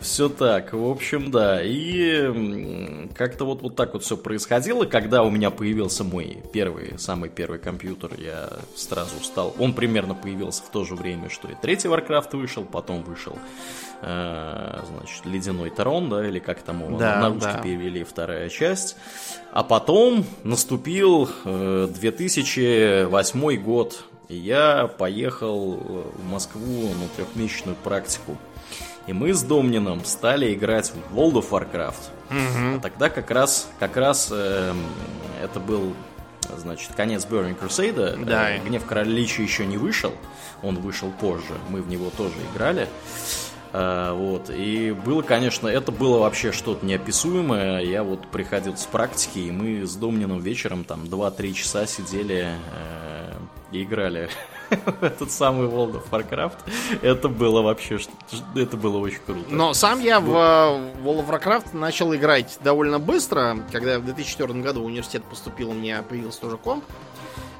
Все 0.00 0.28
так, 0.28 0.72
в 0.72 0.88
общем, 0.88 1.30
да. 1.30 1.60
И 1.62 3.08
как-то 3.14 3.44
вот, 3.44 3.62
вот 3.62 3.74
так 3.74 3.94
вот 3.94 4.04
все 4.04 4.16
происходило. 4.16 4.84
Когда 4.84 5.22
у 5.22 5.30
меня 5.30 5.50
появился 5.50 6.04
мой 6.04 6.38
первый, 6.52 6.98
самый 6.98 7.30
первый 7.30 7.58
компьютер, 7.58 8.12
я 8.18 8.48
сразу 8.76 9.22
стал... 9.22 9.54
Он 9.58 9.72
примерно 9.72 10.14
появился 10.14 10.62
в 10.62 10.70
то 10.70 10.84
же 10.84 10.94
время, 10.94 11.28
что 11.30 11.48
и 11.48 11.54
третий 11.60 11.88
Warcraft 11.88 12.36
вышел, 12.36 12.64
потом 12.64 13.02
вышел, 13.02 13.36
э, 14.02 14.80
значит, 14.88 15.26
Ледяной 15.26 15.70
Тарон, 15.70 16.08
да, 16.08 16.26
или 16.26 16.38
как 16.38 16.62
там 16.62 16.84
его 16.86 16.96
да, 16.96 17.20
на 17.20 17.28
русский 17.30 17.52
да. 17.52 17.62
перевели, 17.62 18.04
вторая 18.04 18.48
часть. 18.48 18.96
А 19.52 19.64
потом 19.64 20.24
наступил 20.44 21.28
э, 21.44 21.88
2008 21.92 23.62
год, 23.62 24.04
и 24.28 24.36
я 24.36 24.86
поехал 24.86 25.72
в 25.72 26.30
Москву 26.30 26.88
на 26.88 27.08
трехмесячную 27.16 27.76
практику. 27.82 28.36
И 29.08 29.14
мы 29.14 29.32
с 29.32 29.42
Домнином 29.42 30.04
стали 30.04 30.52
играть 30.52 30.92
в 30.92 31.18
World 31.18 31.42
of 31.42 31.48
Warcraft. 31.50 31.94
Угу. 32.30 32.76
А 32.76 32.80
тогда 32.80 33.08
как 33.08 33.30
раз, 33.30 33.68
как 33.80 33.96
раз 33.96 34.28
э, 34.30 34.74
это 35.42 35.60
был, 35.60 35.94
значит, 36.58 36.90
конец 36.94 37.26
Burning 37.26 37.58
Crusade. 37.58 38.22
Да. 38.26 38.50
Э, 38.50 38.60
Гнев 38.62 38.84
Короля 38.84 39.18
еще 39.18 39.64
не 39.64 39.78
вышел. 39.78 40.12
Он 40.62 40.76
вышел 40.76 41.10
позже. 41.10 41.54
Мы 41.70 41.80
в 41.80 41.88
него 41.88 42.10
тоже 42.18 42.34
играли. 42.52 42.86
А, 43.72 44.12
вот. 44.12 44.50
И 44.50 44.92
было, 44.92 45.22
конечно, 45.22 45.68
это 45.68 45.90
было 45.90 46.18
вообще 46.18 46.52
что-то 46.52 46.84
неописуемое. 46.84 47.80
Я 47.80 48.02
вот 48.02 48.26
приходил 48.28 48.76
с 48.76 48.84
практики, 48.84 49.38
и 49.38 49.50
мы 49.50 49.86
с 49.86 49.94
Домнином 49.94 50.40
вечером 50.40 50.84
там 50.84 51.04
2-3 51.04 51.52
часа 51.54 51.86
сидели 51.86 52.48
э, 52.74 53.32
и 53.72 53.84
играли 53.84 54.28
этот 55.00 55.30
самый 55.30 55.68
World 55.68 56.02
of 56.02 56.10
Warcraft. 56.10 56.58
Это 57.02 57.28
было 57.28 57.62
вообще, 57.62 57.98
это 58.54 58.76
было 58.76 58.98
очень 58.98 59.20
круто. 59.24 59.46
Но 59.50 59.74
сам 59.74 60.00
я 60.00 60.20
в 60.20 60.30
э, 60.30 61.02
World 61.02 61.26
of 61.26 61.28
Warcraft 61.28 61.76
начал 61.76 62.14
играть 62.14 62.58
довольно 62.62 62.98
быстро, 62.98 63.58
когда 63.72 63.98
в 63.98 64.04
2004 64.04 64.60
году 64.60 64.82
в 64.82 64.86
университет 64.86 65.24
поступил, 65.24 65.70
у 65.70 65.74
меня 65.74 66.02
появился 66.02 66.40
тоже 66.40 66.56
комп. 66.56 66.84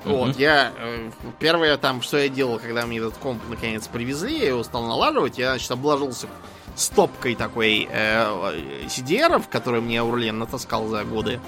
Вот, 0.04 0.38
я 0.38 0.72
э, 0.78 1.10
первое 1.38 1.76
там, 1.76 2.02
что 2.02 2.18
я 2.18 2.28
делал, 2.28 2.58
когда 2.58 2.86
мне 2.86 2.98
этот 2.98 3.14
комп 3.14 3.42
наконец 3.48 3.88
привезли, 3.88 4.38
я 4.38 4.48
его 4.48 4.62
стал 4.62 4.84
налаживать, 4.84 5.38
я, 5.38 5.50
значит, 5.50 5.70
обложился 5.70 6.28
стопкой 6.76 7.34
такой 7.34 7.88
э, 7.90 8.86
CDR, 8.86 9.42
который 9.50 9.80
мне 9.80 10.00
Аурлен 10.00 10.38
натаскал 10.38 10.86
за 10.86 11.04
годы. 11.04 11.40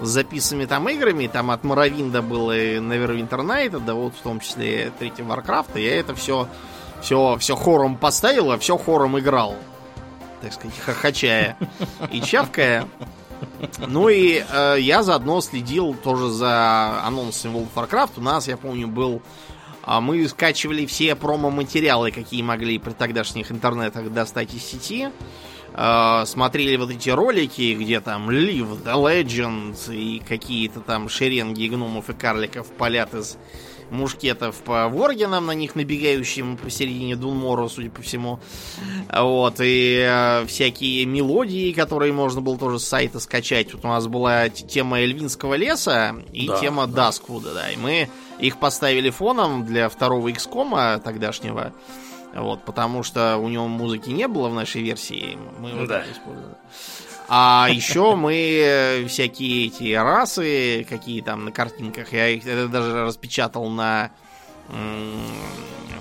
С 0.00 0.08
записанными 0.08 0.66
там 0.66 0.88
играми, 0.88 1.26
там 1.26 1.50
от 1.50 1.64
Моровинда 1.64 2.22
было 2.22 2.56
и 2.56 2.76
Neverwinter 2.76 3.80
да 3.80 3.94
вот 3.94 4.14
в 4.14 4.20
том 4.20 4.40
числе 4.40 4.92
третий 4.98 5.22
Warcraft, 5.22 5.80
я 5.80 5.98
это 5.98 6.14
все, 6.14 6.48
все, 7.00 7.36
все 7.38 7.56
хором 7.56 7.96
поставил, 7.96 8.52
а 8.52 8.58
все 8.58 8.78
хором 8.78 9.18
играл. 9.18 9.56
Так 10.40 10.52
сказать, 10.52 10.78
хохочая 10.78 11.56
и 12.10 12.20
чавкая. 12.20 12.88
Ну 13.78 14.08
и 14.08 14.44
э, 14.48 14.76
я 14.80 15.02
заодно 15.02 15.40
следил 15.40 15.94
тоже 15.94 16.30
за 16.30 17.04
анонсами 17.04 17.54
World 17.54 17.68
of 17.74 17.88
Warcraft. 17.88 18.10
У 18.16 18.20
нас, 18.20 18.48
я 18.48 18.56
помню, 18.56 18.88
был... 18.88 19.22
Э, 19.86 20.00
мы 20.00 20.26
скачивали 20.28 20.86
все 20.86 21.14
промо-материалы, 21.14 22.10
какие 22.10 22.42
могли 22.42 22.78
при 22.78 22.92
тогдашних 22.92 23.50
интернетах 23.52 24.12
достать 24.12 24.54
из 24.54 24.64
сети. 24.64 25.10
Смотрели 25.74 26.76
вот 26.76 26.90
эти 26.90 27.10
ролики, 27.10 27.74
где 27.74 28.00
там 28.00 28.30
Live 28.30 28.84
the 28.84 28.94
Legend 28.94 29.94
и 29.94 30.20
какие-то 30.20 30.80
там 30.80 31.08
шеренги 31.08 31.66
гномов 31.66 32.10
и 32.10 32.12
карликов 32.12 32.66
палят 32.68 33.14
из 33.14 33.38
мушкетов 33.92 34.56
по 34.56 34.88
воргенам, 34.88 35.46
на 35.46 35.52
них 35.52 35.76
набегающим 35.76 36.56
посередине 36.56 37.14
Дунмора, 37.14 37.68
судя 37.68 37.90
по 37.90 38.02
всему. 38.02 38.40
Вот, 39.12 39.60
и 39.60 40.02
э, 40.04 40.46
всякие 40.46 41.04
мелодии, 41.04 41.72
которые 41.72 42.12
можно 42.12 42.40
было 42.40 42.58
тоже 42.58 42.78
с 42.78 42.84
сайта 42.84 43.20
скачать. 43.20 43.72
Вот 43.74 43.84
у 43.84 43.88
нас 43.88 44.06
была 44.08 44.48
тема 44.48 45.00
Эльвинского 45.00 45.54
леса 45.54 46.16
и 46.32 46.48
да, 46.48 46.58
тема 46.58 46.86
да. 46.86 47.06
Дасквуда, 47.06 47.54
да. 47.54 47.70
И 47.70 47.76
мы 47.76 48.08
их 48.40 48.58
поставили 48.58 49.10
фоном 49.10 49.64
для 49.64 49.88
второго 49.88 50.28
XCOM 50.28 51.00
тогдашнего. 51.00 51.72
Вот, 52.34 52.64
потому 52.64 53.02
что 53.02 53.36
у 53.36 53.48
него 53.48 53.68
музыки 53.68 54.10
не 54.10 54.26
было 54.28 54.48
в 54.48 54.54
нашей 54.54 54.82
версии. 54.82 55.38
Мы 55.58 55.70
его 55.70 55.86
Да. 55.86 56.02
использовали. 56.10 56.54
А 57.28 57.68
еще 57.70 58.14
мы 58.14 59.04
всякие 59.08 59.66
эти 59.66 59.94
расы, 59.94 60.86
какие 60.88 61.20
там 61.22 61.44
на 61.46 61.52
картинках, 61.52 62.12
я 62.12 62.28
их 62.28 62.46
это 62.46 62.68
даже 62.68 63.04
распечатал 63.04 63.68
на 63.68 64.10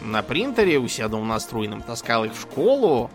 на 0.04 0.24
принтере 0.24 0.78
у 0.78 0.88
себя 0.88 1.08
дома 1.08 1.26
настроенном, 1.26 1.82
таскал 1.82 2.26
их 2.26 2.34
в 2.34 2.42
школу. 2.42 3.10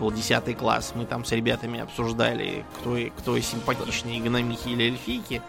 Был 0.00 0.10
10 0.10 0.56
класс. 0.56 0.92
Мы 0.94 1.04
там 1.04 1.26
с 1.26 1.32
ребятами 1.32 1.80
обсуждали, 1.80 2.64
кто, 2.80 2.96
кто 3.18 3.38
симпатичнее, 3.38 4.20
гномихи 4.20 4.70
или 4.70 4.84
эльфийки. 4.84 5.42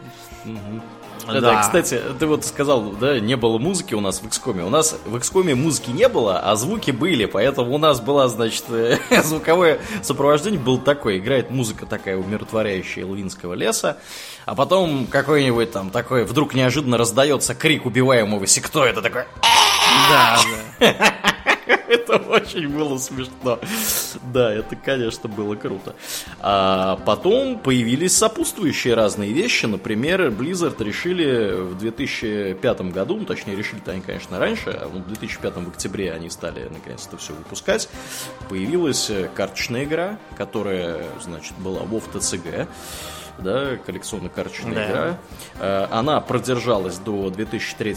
Да. 1.25 1.61
кстати, 1.61 2.01
ты 2.19 2.25
вот 2.25 2.43
сказал, 2.43 2.81
да, 2.99 3.19
не 3.19 3.37
было 3.37 3.57
музыки 3.59 3.93
у 3.93 4.01
нас 4.01 4.21
в 4.21 4.25
XCOM. 4.25 4.63
У 4.63 4.69
нас 4.69 4.97
в 5.05 5.15
XCOM 5.15 5.55
музыки 5.55 5.91
не 5.91 6.09
было, 6.09 6.39
а 6.39 6.55
звуки 6.55 6.91
были, 6.91 7.25
поэтому 7.25 7.75
у 7.75 7.77
нас 7.77 8.01
была, 8.01 8.27
значит, 8.27 8.65
звуковое 9.23 9.79
сопровождение 10.01 10.59
было 10.59 10.79
такое. 10.79 11.19
Играет 11.19 11.49
музыка 11.49 11.85
такая 11.85 12.17
умиротворяющая 12.17 13.03
Элвинского 13.03 13.53
леса, 13.53 13.97
а 14.45 14.55
потом 14.55 15.07
какой-нибудь 15.07 15.71
там 15.71 15.91
такой 15.91 16.25
вдруг 16.25 16.55
неожиданно 16.55 16.97
раздается 16.97 17.55
крик 17.55 17.85
убиваемого 17.85 18.45
кто 18.61 18.85
это 18.85 19.01
такой 19.01 19.25
Да, 20.09 20.39
да. 20.79 21.20
Это 21.91 22.15
очень 22.15 22.69
было 22.69 22.97
смешно. 22.97 23.59
Да, 24.33 24.53
это, 24.53 24.77
конечно, 24.77 25.27
было 25.27 25.55
круто. 25.55 25.93
А 26.39 26.95
потом 27.05 27.59
появились 27.59 28.15
сопутствующие 28.15 28.93
разные 28.93 29.33
вещи. 29.33 29.65
Например, 29.65 30.29
Blizzard 30.29 30.81
решили 30.81 31.51
в 31.53 31.77
2005 31.77 32.81
году, 32.93 33.17
ну, 33.17 33.25
точнее, 33.25 33.57
решили-то 33.57 33.91
они, 33.91 33.99
конечно, 33.99 34.39
раньше, 34.39 34.69
а 34.69 34.87
в 34.87 35.05
2005 35.05 35.55
в 35.57 35.67
октябре 35.67 36.13
они 36.13 36.29
стали, 36.29 36.69
наконец-то, 36.69 37.17
все 37.17 37.33
выпускать. 37.33 37.89
Появилась 38.47 39.11
карточная 39.35 39.83
игра, 39.83 40.17
которая, 40.37 41.03
значит, 41.21 41.53
была 41.57 41.81
WoW 41.81 42.03
TCG 42.13 42.69
да, 43.39 43.77
коллекционно-карточная 43.85 44.73
Да. 44.73 44.85
игра. 44.91 45.17
Э, 45.59 45.87
Она 45.91 46.19
продержалась 46.21 46.97
до 46.97 47.29
2003, 47.29 47.95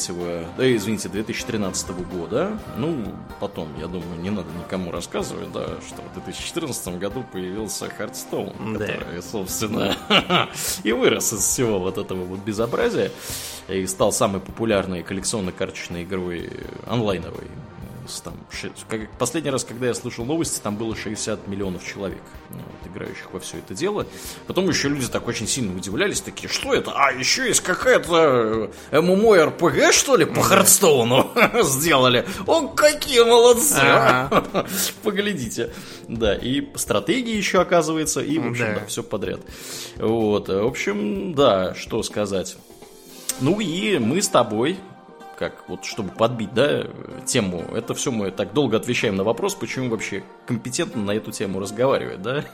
да, 0.57 0.77
извините, 0.77 1.09
2013 1.09 1.91
года. 2.05 2.59
Ну, 2.77 3.05
потом, 3.41 3.69
я 3.79 3.87
думаю, 3.87 4.21
не 4.21 4.31
надо 4.31 4.49
никому 4.59 4.91
рассказывать, 4.91 5.53
да, 5.53 5.67
что 5.87 6.03
в 6.03 6.15
2014 6.15 6.99
году 6.99 7.25
появился 7.33 7.87
Hearthstone, 7.87 8.79
Да. 8.79 8.87
который, 8.87 9.23
собственно, 9.23 9.97
и 10.83 10.93
вырос 10.93 11.33
из 11.33 11.41
всего 11.41 11.79
вот 11.79 11.99
этого 11.99 12.25
вот 12.25 12.41
безобразия 12.41 13.11
и 13.69 13.87
стал 13.87 14.13
самой 14.13 14.41
популярной 14.41 15.03
коллекционно-карточной 15.03 16.05
игрой 16.05 16.51
э, 16.51 16.65
онлайновой. 16.87 17.49
С 18.07 18.21
Там, 18.21 18.35
как- 18.89 19.11
последний 19.19 19.51
раз, 19.51 19.65
когда 19.65 19.87
я 19.87 19.95
слышал 19.95 20.25
новости, 20.25 20.61
там 20.61 20.77
было 20.77 20.95
60 20.95 21.49
миллионов 21.49 21.85
человек, 21.87 22.21
ну, 22.51 22.59
вот, 22.59 22.91
играющих 22.93 23.33
во 23.33 23.41
все 23.41 23.59
это 23.59 23.75
дело. 23.75 24.07
Потом 24.47 24.69
еще 24.69 24.89
люди 24.89 25.07
так 25.07 25.27
очень 25.27 25.47
сильно 25.49 25.75
удивлялись, 25.75 26.21
такие, 26.21 26.49
что 26.49 26.75
это? 26.75 26.93
А, 26.95 27.13
еще 27.13 27.47
есть 27.49 27.61
какая-то 27.61 28.71
э, 28.91 28.97
MMORPG, 29.01 29.93
что 29.93 30.17
ли, 30.17 30.27
по 30.27 30.43
Хардстоуну 30.43 31.31
сделали? 31.63 32.27
О, 32.47 32.69
какие 32.69 33.23
молодцы! 33.23 33.81
Поглядите. 35.03 35.73
Да, 36.09 36.35
и 36.35 36.69
стратегии 36.77 37.35
еще 37.37 37.61
оказывается, 37.63 38.21
и, 38.21 38.39
в 38.39 38.49
общем, 38.49 38.75
да, 38.75 38.85
все 38.87 39.03
подряд. 39.03 39.41
Вот, 39.97 40.49
в 40.49 40.67
общем, 40.67 41.35
да, 41.35 41.75
что 41.75 42.03
сказать. 42.03 42.57
Ну 43.41 43.61
и 43.61 43.99
мы 43.99 44.21
с 44.23 44.29
тобой, 44.29 44.79
как 45.39 45.69
вот 45.69 45.85
чтобы 45.85 46.11
подбить, 46.11 46.53
да, 46.55 46.85
тему, 47.27 47.65
это 47.75 47.95
все 47.95 48.11
мы 48.11 48.31
так 48.31 48.53
долго 48.53 48.77
отвечаем 48.77 49.17
на 49.17 49.25
вопрос, 49.25 49.55
почему 49.55 49.91
вообще 49.91 50.23
компетентно 50.47 51.03
на 51.03 51.11
эту 51.13 51.33
тему 51.33 51.61
разговаривать, 51.61 52.23
да. 52.23 52.45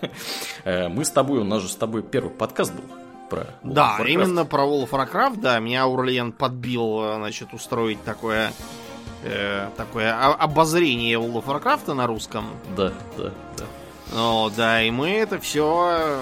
Э, 0.64 0.88
Мы 0.88 1.04
с 1.04 1.10
тобой, 1.10 1.40
у 1.40 1.44
нас 1.44 1.62
же 1.62 1.68
с 1.68 1.76
тобой 1.76 2.02
первый 2.02 2.30
подкаст 2.30 2.72
был 2.74 2.84
про 3.28 3.40
World 3.42 3.72
Да, 3.74 3.96
Warcraft. 4.00 4.08
именно 4.08 4.44
про 4.44 4.62
World 4.64 4.88
of 4.88 4.90
Warcraft, 4.90 5.40
да, 5.40 5.58
меня 5.60 5.86
Урлиен 5.86 6.32
подбил, 6.32 7.14
значит, 7.16 7.52
устроить 7.54 8.02
такое 8.04 8.52
э, 9.24 9.68
такое 9.76 10.12
обозрение 10.34 11.16
World 11.18 11.44
of 11.44 11.46
Warcraft 11.46 11.94
на 11.94 12.06
русском. 12.06 12.46
Да, 12.76 12.92
да, 13.16 13.30
да. 13.58 13.64
Ну, 14.12 14.50
да, 14.56 14.82
и 14.82 14.90
мы 14.90 15.10
это 15.10 15.38
все 15.38 16.18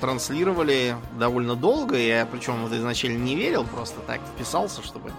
транслировали 0.00 0.94
довольно 1.18 1.56
долго. 1.56 1.96
Я 1.96 2.24
причем 2.26 2.62
вот 2.62 2.72
изначально 2.72 3.18
не 3.18 3.34
верил, 3.34 3.64
просто 3.64 3.98
так 4.06 4.20
вписался, 4.34 4.82
чтобы, 4.84 5.10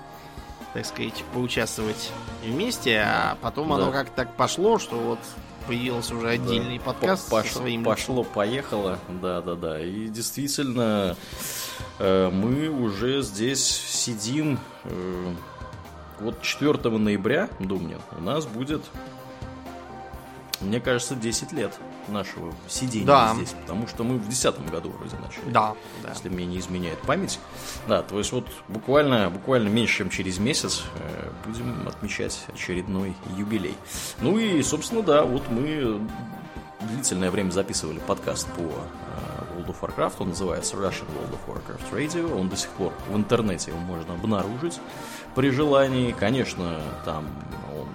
так 0.73 0.85
сказать, 0.85 1.23
поучаствовать 1.33 2.11
вместе. 2.43 2.99
А 3.05 3.37
потом 3.41 3.73
оно 3.73 3.87
Да. 3.87 3.91
как-то 3.91 4.15
так 4.15 4.35
пошло, 4.35 4.77
что 4.79 4.95
вот 4.97 5.19
появился 5.67 6.15
уже 6.15 6.29
отдельный 6.29 6.77
Да. 6.77 6.83
подкаст 6.85 7.29
По- 7.29 7.43
со 7.43 7.55
своим 7.55 7.83
пошло, 7.83 8.23
поехало, 8.23 8.99
да, 9.21 9.41
да, 9.41 9.55
да. 9.55 9.79
И 9.83 10.07
действительно, 10.07 11.15
э, 11.99 12.29
мы 12.31 12.69
уже 12.69 13.21
здесь 13.21 13.63
сидим. 13.65 14.59
э, 14.85 15.33
Вот 16.19 16.41
4 16.41 16.97
ноября, 16.97 17.47
думаю, 17.59 18.01
у 18.17 18.21
нас 18.23 18.47
будет, 18.47 18.81
мне 20.61 20.79
кажется, 20.79 21.15
10 21.15 21.51
лет 21.53 21.73
нашего 22.07 22.53
сидения 22.67 23.05
Да. 23.05 23.33
здесь. 23.35 23.51
Потому 23.61 23.87
что 23.87 24.03
мы 24.03 24.15
в 24.15 24.21
2010 24.27 24.69
году 24.69 24.89
вроде 24.89 25.15
начали. 25.17 25.51
Да, 25.51 25.75
да. 26.03 26.09
Если 26.09 26.29
мне 26.29 26.45
не 26.45 26.59
изменяет 26.59 26.99
память. 26.99 27.39
Да, 27.87 28.01
то 28.01 28.17
есть 28.17 28.31
вот 28.31 28.47
буквально, 28.67 29.29
буквально 29.29 29.67
меньше, 29.69 29.97
чем 29.99 30.09
через 30.09 30.39
месяц 30.39 30.83
э, 30.95 31.29
будем 31.45 31.87
отмечать 31.87 32.39
очередной 32.53 33.15
юбилей. 33.37 33.75
Ну 34.21 34.37
и, 34.39 34.61
собственно, 34.63 35.01
да, 35.03 35.23
вот 35.23 35.49
мы 35.49 35.99
длительное 36.81 37.31
время 37.31 37.51
записывали 37.51 37.99
подкаст 37.99 38.47
по 38.53 38.61
э, 38.61 39.57
World 39.57 39.67
of 39.67 39.75
Warcraft. 39.81 40.13
Он 40.19 40.29
называется 40.29 40.75
Russian 40.77 41.05
World 41.15 41.37
of 41.37 41.39
Warcraft 41.47 41.91
Radio. 41.93 42.39
Он 42.39 42.49
до 42.49 42.55
сих 42.55 42.69
пор 42.71 42.93
в 43.09 43.15
интернете 43.15 43.71
его 43.71 43.79
можно 43.81 44.13
обнаружить 44.13 44.79
при 45.35 45.49
желании. 45.49 46.11
Конечно, 46.17 46.79
там 47.05 47.25
он 47.77 47.87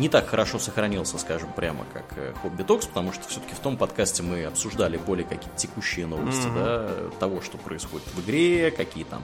не 0.00 0.08
так 0.08 0.26
хорошо 0.28 0.58
сохранился, 0.58 1.18
скажем 1.18 1.52
прямо, 1.52 1.84
как 1.92 2.04
э, 2.16 2.32
Хобби 2.42 2.62
Токс, 2.62 2.86
потому 2.86 3.12
что 3.12 3.28
все-таки 3.28 3.54
в 3.54 3.58
том 3.58 3.76
подкасте 3.76 4.22
мы 4.22 4.44
обсуждали 4.44 4.96
более 4.96 5.26
какие-то 5.26 5.56
текущие 5.56 6.06
новости, 6.06 6.46
Мгм. 6.46 6.54
да, 6.54 6.90
того, 7.20 7.40
что 7.42 7.58
происходит 7.58 8.08
в 8.14 8.20
игре, 8.24 8.70
какие 8.70 9.04
там 9.04 9.22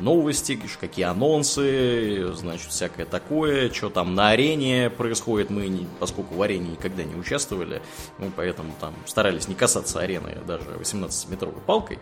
новости, 0.00 0.58
какие 0.80 1.04
анонсы, 1.04 2.32
значит, 2.34 2.70
всякое 2.70 3.06
такое, 3.06 3.70
что 3.70 3.90
там 3.90 4.14
на 4.14 4.30
арене 4.30 4.90
происходит, 4.90 5.50
мы, 5.50 5.68
не, 5.68 5.86
поскольку 6.00 6.34
в 6.34 6.42
арене 6.42 6.70
никогда 6.70 7.04
не 7.04 7.14
участвовали, 7.14 7.82
мы 8.18 8.30
поэтому 8.34 8.74
там 8.80 8.94
старались 9.06 9.48
не 9.48 9.54
касаться 9.54 10.00
арены 10.00 10.38
даже 10.46 10.64
18-метровой 10.80 11.60
палкой, 11.66 11.98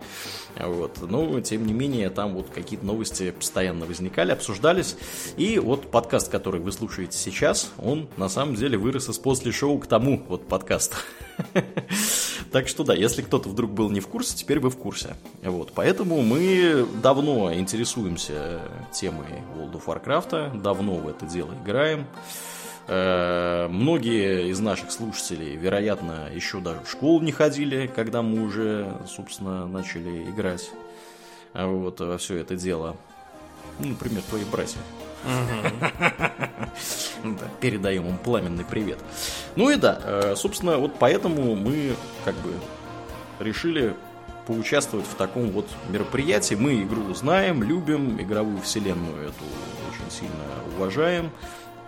вот, 0.58 0.98
но, 1.02 1.40
тем 1.40 1.66
не 1.66 1.72
менее, 1.72 2.10
там 2.10 2.34
вот 2.34 2.50
какие-то 2.50 2.84
новости 2.84 3.30
постоянно 3.30 3.86
возникали, 3.86 4.32
обсуждались, 4.32 4.96
и 5.36 5.58
вот 5.58 5.90
подкаст, 5.90 6.30
который 6.30 6.60
вы 6.60 6.72
слушаете 6.72 7.16
сейчас, 7.16 7.70
он 7.78 8.08
на 8.16 8.28
самом 8.28 8.54
деле 8.54 8.78
вырос 8.78 9.08
из 9.08 9.18
после 9.18 9.52
шоу 9.52 9.78
к 9.78 9.86
тому 9.86 10.22
вот 10.28 10.46
подкасту. 10.46 10.96
Так 12.52 12.66
что 12.66 12.82
да, 12.82 12.94
если 12.94 13.22
кто-то 13.22 13.48
вдруг 13.48 13.70
был 13.70 13.90
не 13.90 14.00
в 14.00 14.08
курсе, 14.08 14.36
теперь 14.36 14.58
вы 14.58 14.70
в 14.70 14.76
курсе. 14.76 15.14
Вот, 15.44 15.70
поэтому 15.72 16.20
мы 16.20 16.84
давно 17.00 17.54
интересуемся 17.54 18.60
темой 18.92 19.28
World 19.56 19.80
of 19.80 19.84
Warcraft, 19.86 20.60
давно 20.60 20.94
в 20.94 21.06
это 21.06 21.26
дело 21.26 21.54
играем. 21.62 22.06
Э, 22.88 23.68
Многие 23.68 24.48
из 24.50 24.58
наших 24.58 24.90
слушателей, 24.90 25.54
вероятно, 25.54 26.28
еще 26.34 26.58
даже 26.58 26.80
в 26.80 26.90
школу 26.90 27.20
не 27.20 27.30
ходили, 27.30 27.86
когда 27.86 28.20
мы 28.20 28.42
уже, 28.42 28.98
собственно, 29.06 29.68
начали 29.68 30.24
играть 30.24 30.70
а 31.52 31.66
вот, 31.66 32.00
во 32.00 32.18
все 32.18 32.36
это 32.36 32.56
дело. 32.56 32.96
Ну, 33.78 33.88
например, 33.88 34.22
твои 34.22 34.44
братья. 34.44 34.78
Да, 37.22 37.46
Передаем 37.60 38.08
им 38.08 38.16
пламенный 38.16 38.64
привет. 38.64 38.98
Ну 39.54 39.68
и 39.68 39.76
да, 39.76 40.00
э, 40.02 40.34
собственно, 40.36 40.78
вот 40.78 40.94
поэтому 40.98 41.54
мы 41.54 41.94
как 42.24 42.34
бы 42.36 42.54
решили 43.40 43.94
поучаствовать 44.46 45.06
в 45.06 45.14
таком 45.14 45.50
вот 45.50 45.68
мероприятии. 45.90 46.54
Мы 46.54 46.82
игру 46.82 47.12
знаем, 47.14 47.62
любим, 47.62 48.20
игровую 48.20 48.60
вселенную 48.62 49.28
эту 49.28 49.44
очень 49.90 50.10
сильно 50.10 50.44
уважаем. 50.76 51.30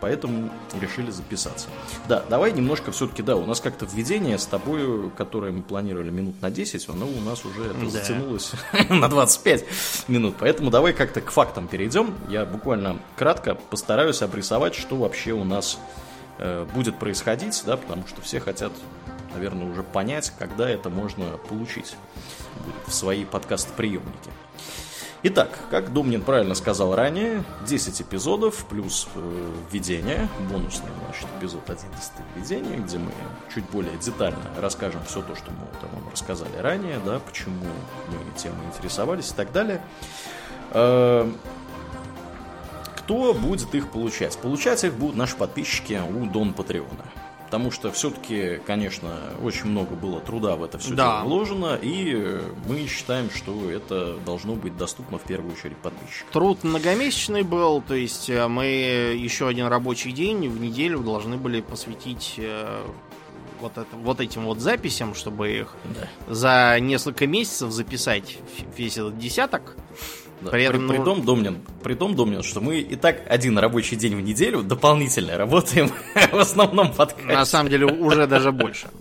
Поэтому 0.03 0.51
решили 0.81 1.11
записаться. 1.13 1.69
Да, 2.09 2.25
давай 2.29 2.53
немножко 2.53 2.91
все-таки, 2.91 3.23
да, 3.23 3.37
у 3.37 3.47
нас 3.47 3.61
как-то 3.61 3.87
введение 3.87 4.37
с 4.37 4.45
тобой, 4.47 5.11
которое 5.17 5.53
мы 5.53 5.63
планировали 5.63 6.11
минут 6.11 6.43
на 6.43 6.51
10, 6.51 6.89
оно 6.89 7.07
у 7.07 7.21
нас 7.21 7.45
уже 7.45 7.67
это 7.71 7.79
Да. 7.81 7.89
затянулось 7.89 8.53
на 8.91 9.09
25 9.09 9.65
минут. 10.09 10.35
Поэтому 10.41 10.71
давай 10.71 10.93
как-то 10.93 11.21
к 11.21 11.31
фактам 11.31 11.69
перейдем. 11.69 12.15
Я 12.29 12.45
буквально 12.45 12.99
кратко 13.17 13.55
постараюсь 13.55 14.23
обрисовать, 14.23 14.75
что 14.75 14.97
вообще 14.97 15.33
у 15.33 15.45
нас 15.45 15.79
э, 16.39 16.67
будет 16.75 16.99
происходить, 16.99 17.63
да, 17.65 17.77
потому 17.77 18.05
что 18.09 18.21
все 18.23 18.41
хотят, 18.41 18.73
наверное, 19.35 19.71
уже 19.71 19.85
понять, 19.85 20.33
когда 20.37 20.69
это 20.69 20.91
можно 20.91 21.39
получить 21.49 21.95
в 22.89 22.93
свои 22.93 23.25
подкаст-приемники. 23.25 24.31
Итак, 25.25 25.57
как 25.71 25.93
Домнин 25.93 26.23
правильно 26.23 26.57
сказал 26.57 26.97
ранее, 26.97 27.45
10 27.65 28.03
эпизодов 28.03 28.65
плюс 28.69 29.07
э, 29.15 29.53
введение, 29.71 30.29
бонусный, 30.51 30.91
значит, 31.05 31.29
эпизод 31.39 31.71
11 31.71 32.13
введение, 32.35 32.79
где 32.79 32.99
мы 32.99 33.13
чуть 33.55 33.65
более 33.71 33.97
детально 33.99 34.43
расскажем 34.61 35.01
все 35.05 35.23
то, 35.23 35.37
что 35.37 35.53
мы 35.53 35.59
вот 35.59 35.93
вам 35.93 36.11
рассказали 36.11 36.57
ранее, 36.57 36.99
да, 37.07 37.21
почему 37.21 37.55
мы 38.09 38.37
темой 38.37 38.67
интересовались 38.75 39.31
и 39.31 39.35
так 39.35 39.53
далее. 39.53 39.81
Э, 40.73 41.31
кто 42.97 43.33
будет 43.33 43.73
их 43.77 43.93
получать? 43.93 44.37
Получать 44.39 44.83
их 44.83 44.95
будут 44.95 45.15
наши 45.15 45.37
подписчики 45.37 46.01
у 46.05 46.27
Дон 46.27 46.53
Патреона 46.53 47.05
потому 47.53 47.71
что 47.71 47.93
все-таки, 47.93 48.63
конечно, 48.67 49.15
очень 49.43 49.67
много 49.67 49.95
было 49.95 50.21
труда 50.21 50.57
в 50.57 50.65
это 50.65 50.79
все 50.79 50.95
да. 50.95 51.23
вложено, 51.23 51.79
и 51.83 52.41
мы 52.67 52.87
считаем, 52.87 53.29
что 53.29 53.71
это 53.71 54.17
должно 54.25 54.55
быть 54.55 54.75
доступно 54.79 55.19
в 55.19 55.23
первую 55.25 55.53
очередь 55.53 55.77
подписчикам. 55.77 56.33
Труд 56.33 56.65
многомесячный 56.65 57.43
был, 57.43 57.83
то 57.83 57.95
есть 57.95 58.31
э, 58.31 58.49
мы 58.49 58.65
еще 58.65 59.49
один 59.49 59.67
рабочий 59.67 60.13
день 60.13 60.49
в 60.49 60.63
неделю 60.63 61.01
должны 61.01 61.37
были 61.37 61.61
посвятить 61.61 62.37
э, 62.39 62.87
вот, 63.61 63.77
это, 63.77 63.97
вот 63.97 64.23
этим 64.23 64.47
вот 64.47 64.59
записям, 64.61 65.15
чтобы 65.15 65.53
их 65.53 65.75
да. 65.85 66.33
за 66.33 66.81
несколько 66.81 67.27
месяцев 67.27 67.71
записать 67.71 68.39
весь 68.79 68.97
этот 68.97 69.19
десяток. 69.19 69.77
При, 70.51 70.65
этом, 70.65 70.89
при, 70.89 70.97
при, 70.97 71.05
том, 71.05 71.25
Домнин, 71.25 71.59
при 71.83 71.95
том, 71.95 72.15
Домнин, 72.15 72.43
что 72.43 72.61
мы 72.61 72.81
и 72.81 72.97
так 72.97 73.23
один 73.29 73.59
рабочий 73.59 73.97
день 73.97 74.17
в 74.17 74.21
неделю 74.21 74.63
дополнительно 74.63 75.37
работаем 75.37 75.91
в 76.33 76.39
основном 76.39 76.93
подкасте. 76.93 77.33
На 77.33 77.45
самом 77.45 77.71
деле 77.71 77.87
уже 77.87 78.27
даже 78.27 78.53
больше. 78.53 78.89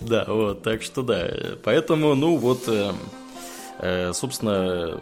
Да, 0.00 0.24
вот, 0.26 0.62
так 0.62 0.82
что 0.82 1.02
да. 1.02 1.30
Поэтому, 1.62 2.14
ну 2.14 2.36
вот, 2.36 2.64
э, 2.66 2.92
э, 3.78 4.12
собственно, 4.12 4.98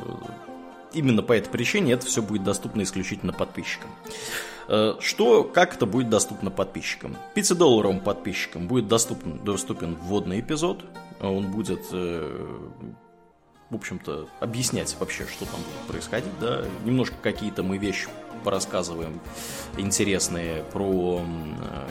именно 0.93 1.23
по 1.23 1.33
этой 1.33 1.49
причине 1.49 1.93
это 1.93 2.05
все 2.05 2.21
будет 2.21 2.45
доступно 2.45 2.83
исключительно 2.83 3.33
подписчикам. 3.33 3.91
Э, 4.69 4.97
что, 5.01 5.45
как 5.45 5.75
это 5.77 5.87
будет 5.87 6.11
доступно 6.11 6.51
подписчикам? 6.51 7.17
5-долларовым 7.35 8.01
подписчикам 8.01 8.67
будет 8.67 8.89
доступен, 8.89 9.39
доступен 9.45 9.95
вводный 9.95 10.41
эпизод. 10.41 10.85
Он 11.21 11.51
будет 11.51 11.87
в 13.71 13.75
общем-то, 13.75 14.29
объяснять 14.41 14.97
вообще, 14.99 15.27
что 15.27 15.45
там 15.45 15.57
будет 15.61 15.89
происходить, 15.89 16.39
да, 16.41 16.65
немножко 16.85 17.17
какие-то 17.23 17.63
мы 17.63 17.79
вещи 17.79 18.09
порассказываем 18.39 19.21
интересные 19.77 20.63
про 20.73 21.23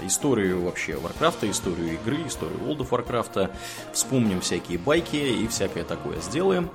историю 0.03 0.63
вообще 0.63 0.95
Варкрафта, 0.95 1.49
историю 1.49 1.93
игры, 1.93 2.27
историю 2.27 2.59
World 2.59 2.79
of 2.79 2.89
Warcraft, 2.89 3.51
вспомним 3.93 4.41
всякие 4.41 4.77
байки 4.77 5.15
и 5.15 5.47
всякое 5.47 5.83
такое 5.83 6.19
сделаем. 6.21 6.69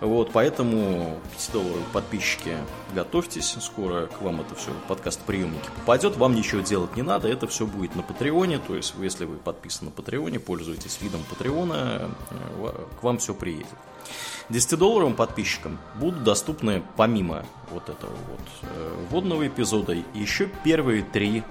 Вот, 0.00 0.30
поэтому 0.32 1.18
5-долларовые 1.36 1.84
подписчики, 1.92 2.56
готовьтесь, 2.94 3.56
скоро 3.60 4.06
к 4.06 4.22
вам 4.22 4.40
это 4.40 4.54
все 4.54 4.70
подкаст 4.86 5.20
приемники 5.22 5.68
попадет, 5.74 6.16
вам 6.16 6.36
ничего 6.36 6.60
делать 6.60 6.94
не 6.94 7.02
надо, 7.02 7.26
это 7.26 7.48
все 7.48 7.66
будет 7.66 7.96
на 7.96 8.04
Патреоне, 8.04 8.60
то 8.60 8.76
есть 8.76 8.94
если 9.00 9.24
вы 9.24 9.38
подписаны 9.38 9.86
на 9.86 9.96
Патреоне, 9.96 10.38
пользуетесь 10.38 11.00
видом 11.00 11.20
Патреона, 11.28 12.10
э, 12.30 12.86
к 13.00 13.02
вам 13.02 13.18
все 13.18 13.34
приедет. 13.34 13.66
10-долларовым 14.50 15.14
подписчикам 15.14 15.78
будут 15.96 16.22
доступны 16.22 16.82
помимо 16.96 17.44
вот 17.70 17.88
этого 17.88 18.12
вот 18.12 18.40
э, 18.62 19.06
вводного 19.10 19.46
эпизода 19.46 19.96
еще 20.14 20.48
первые 20.64 21.02
три 21.02 21.42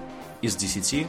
из 0.42 0.56
10 0.56 1.08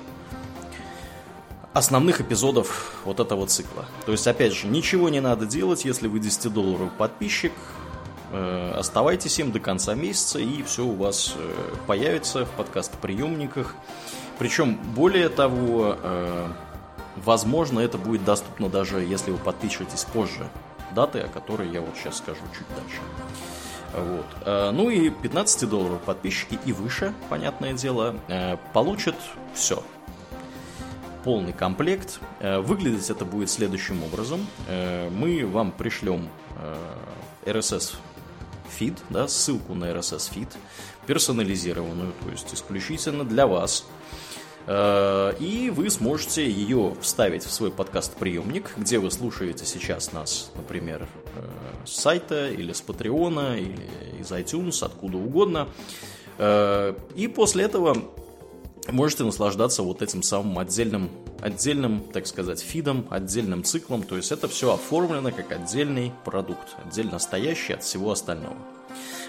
основных 1.75 2.21
эпизодов 2.21 3.01
вот 3.05 3.21
этого 3.21 3.47
цикла. 3.47 3.87
То 4.05 4.13
есть, 4.13 4.27
опять 4.27 4.53
же, 4.53 4.67
ничего 4.67 5.09
не 5.09 5.21
надо 5.21 5.47
делать, 5.47 5.85
если 5.85 6.09
вы 6.09 6.19
10-долларовый 6.19 6.91
подписчик, 6.91 7.53
э, 8.33 8.73
оставайтесь 8.77 9.39
им 9.39 9.53
до 9.53 9.61
конца 9.61 9.95
месяца, 9.95 10.39
и 10.39 10.63
все 10.63 10.85
у 10.85 10.95
вас 10.95 11.35
э, 11.37 11.75
появится 11.87 12.47
в 12.47 12.51
подкаст-приемниках. 12.51 13.75
Причем, 14.39 14.77
более 14.95 15.29
того, 15.29 15.97
э, 16.03 16.49
возможно, 17.17 17.81
это 17.81 17.99
будет 17.99 18.25
доступно 18.25 18.69
даже 18.69 19.01
если 19.01 19.31
вы 19.31 19.39
подпишетесь 19.39 20.05
позже 20.05 20.49
даты, 20.95 21.21
о 21.21 21.29
которой 21.29 21.71
я 21.71 21.81
вот 21.81 21.95
сейчас 21.97 22.19
скажу 22.19 22.41
чуть 22.57 22.69
дальше. 22.75 23.01
Вот. 23.95 24.27
Э, 24.45 24.71
ну 24.71 24.91
и 24.91 25.11
15 25.11 25.69
долларов 25.69 26.01
подписчики 26.03 26.59
и 26.65 26.73
выше, 26.73 27.15
понятное 27.29 27.73
дело, 27.73 28.17
э, 28.29 28.57
получат 28.73 29.17
все. 29.55 29.83
Полный 31.25 31.53
комплект. 31.53 32.21
Э, 32.41 32.61
выглядеть 32.61 33.11
это 33.11 33.25
будет 33.25 33.51
следующим 33.51 34.03
образом. 34.03 34.47
Мы 35.11 35.47
вам 35.47 35.73
пришлем 35.73 36.29
RSS 37.45 37.97
фид, 38.69 38.99
да, 39.11 39.29
ссылку 39.29 39.75
на 39.75 39.87
RSS 39.87 40.31
фид, 40.33 40.49
персонализированную, 41.07 42.13
то 42.23 42.31
есть 42.31 42.55
исключительно 42.55 43.25
для 43.25 43.47
вас– 43.47 43.87
и 44.69 45.73
вы 45.75 45.89
сможете 45.89 46.49
ее 46.49 46.95
вставить 47.01 47.45
в 47.45 47.51
свой 47.51 47.71
подкаст-приемник, 47.71 48.75
где 48.77 48.99
вы 48.99 49.11
слушаете 49.11 49.65
сейчас 49.65 50.13
нас, 50.13 50.51
например, 50.57 51.09
э, 51.37 51.87
с 51.87 51.93
сайта 51.93 52.51
или 52.51 52.73
с 52.73 52.83
Патреона, 52.83 53.57
или 53.59 53.89
из 54.21 54.31
iTunes, 54.31 54.85
откуда 54.85 55.17
угодно. 55.17 55.69
Э, 56.37 56.95
и 57.15 57.29
после 57.29 57.65
этого 57.65 57.97
можете 58.91 59.25
наслаждаться 59.25 59.83
вот 59.83 60.03
этим 60.03 60.23
самым 60.23 60.59
отдельным, 60.59 61.11
отдельным, 61.41 62.01
так 62.13 62.27
сказать, 62.27 62.61
фидом, 62.61 63.07
отдельным 63.11 63.65
циклом. 63.65 64.03
То 64.03 64.17
есть 64.17 64.33
это 64.33 64.49
все 64.49 64.75
оформлено 64.75 65.31
как 65.33 65.53
отдельный 65.53 66.13
продукт, 66.25 66.77
отдельно 66.85 67.19
стоящий 67.19 67.75
от 67.75 67.83
всего 67.83 68.11
остального. 68.11 68.57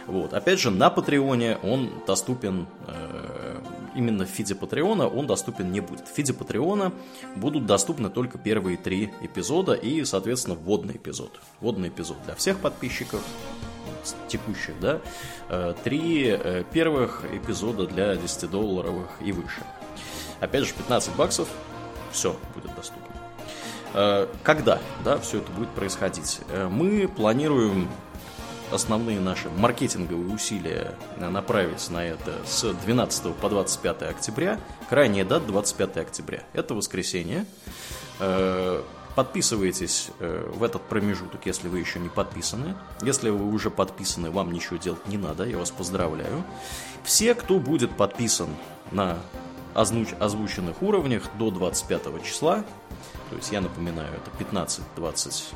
Вот. 0.07 0.33
Опять 0.33 0.59
же, 0.59 0.71
на 0.71 0.89
Патреоне 0.89 1.57
он 1.61 1.91
доступен 2.07 2.67
э, 2.87 3.61
именно 3.95 4.25
в 4.25 4.29
фиде 4.29 4.55
Патреона, 4.55 5.07
он 5.07 5.27
доступен 5.27 5.71
не 5.71 5.79
будет. 5.79 6.07
В 6.07 6.11
фиде 6.11 6.33
Патреона 6.33 6.91
будут 7.35 7.65
доступны 7.65 8.09
только 8.09 8.37
первые 8.37 8.77
три 8.77 9.11
эпизода 9.21 9.73
и, 9.73 10.03
соответственно, 10.05 10.55
вводный 10.55 10.95
эпизод. 10.95 11.39
Вводный 11.59 11.89
эпизод 11.89 12.17
для 12.25 12.35
всех 12.35 12.59
подписчиков, 12.59 13.21
текущих, 14.27 14.79
да, 14.79 15.01
э, 15.49 15.73
три 15.83 16.27
э, 16.27 16.63
первых 16.71 17.25
эпизода 17.31 17.87
для 17.87 18.13
10-долларовых 18.13 19.09
и 19.21 19.31
выше. 19.31 19.63
Опять 20.39 20.65
же, 20.65 20.73
15 20.73 21.15
баксов, 21.15 21.47
все 22.11 22.35
будет 22.55 22.73
доступно. 22.75 23.15
Э, 23.93 24.27
когда, 24.43 24.79
да, 25.03 25.17
все 25.17 25.39
это 25.39 25.51
будет 25.51 25.69
происходить? 25.69 26.39
Мы 26.69 27.07
планируем 27.07 27.87
основные 28.71 29.19
наши 29.19 29.49
маркетинговые 29.49 30.33
усилия 30.33 30.95
направить 31.17 31.89
на 31.89 32.05
это 32.05 32.33
с 32.45 32.73
12 32.73 33.35
по 33.35 33.49
25 33.49 34.03
октября. 34.03 34.59
Крайняя 34.89 35.25
дата 35.25 35.45
25 35.45 35.97
октября. 35.97 36.43
Это 36.53 36.75
воскресенье. 36.75 37.45
Э, 38.19 38.83
подписывайтесь 39.15 40.09
э, 40.19 40.49
в 40.53 40.63
этот 40.63 40.83
промежуток, 40.83 41.45
если 41.45 41.67
вы 41.67 41.79
еще 41.79 41.99
не 41.99 42.09
подписаны. 42.09 42.75
Если 43.01 43.29
вы 43.29 43.51
уже 43.51 43.69
подписаны, 43.69 44.31
вам 44.31 44.51
ничего 44.51 44.77
делать 44.77 45.05
не 45.07 45.17
надо, 45.17 45.45
я 45.45 45.57
вас 45.57 45.71
поздравляю. 45.71 46.43
Все, 47.03 47.33
кто 47.33 47.59
будет 47.59 47.95
подписан 47.95 48.49
на 48.91 49.17
озвуч 49.73 50.09
озвученных 50.19 50.81
уровнях 50.81 51.23
до 51.37 51.51
25 51.51 52.23
числа, 52.23 52.63
то 53.29 53.35
есть 53.35 53.51
я 53.51 53.61
напоминаю, 53.61 54.09
это 54.13 54.35
15, 54.37 54.83
20, 54.95 55.53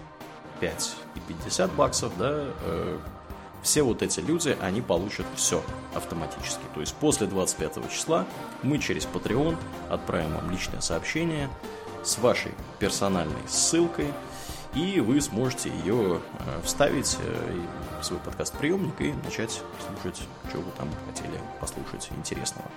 5 0.63 0.95
и 1.15 1.19
50 1.19 1.73
баксов, 1.73 2.13
да, 2.17 2.45
э, 2.61 2.97
все 3.63 3.83
вот 3.83 4.01
эти 4.01 4.21
люди, 4.21 4.57
они 4.61 4.81
получат 4.81 5.25
все 5.35 5.61
автоматически. 5.93 6.61
То 6.73 6.79
есть 6.79 6.95
после 6.95 7.27
25 7.27 7.91
числа 7.91 8.25
мы 8.61 8.77
через 8.77 9.05
Patreon 9.05 9.57
отправим 9.89 10.33
вам 10.35 10.49
личное 10.51 10.79
сообщение 10.79 11.49
с 12.01 12.17
вашей 12.17 12.53
персональной 12.79 13.45
ссылкой, 13.45 14.13
и 14.73 15.01
вы 15.01 15.19
сможете 15.19 15.69
ее 15.69 16.21
э, 16.39 16.61
вставить 16.63 17.17
э, 17.19 17.59
в 17.99 18.05
свой 18.05 18.21
подкаст-приемник 18.21 19.01
и 19.01 19.13
начать 19.25 19.61
слушать, 19.85 20.21
что 20.47 20.59
вы 20.59 20.71
там 20.77 20.87
хотели 21.07 21.37
послушать 21.59 22.09
интересного. 22.17 22.69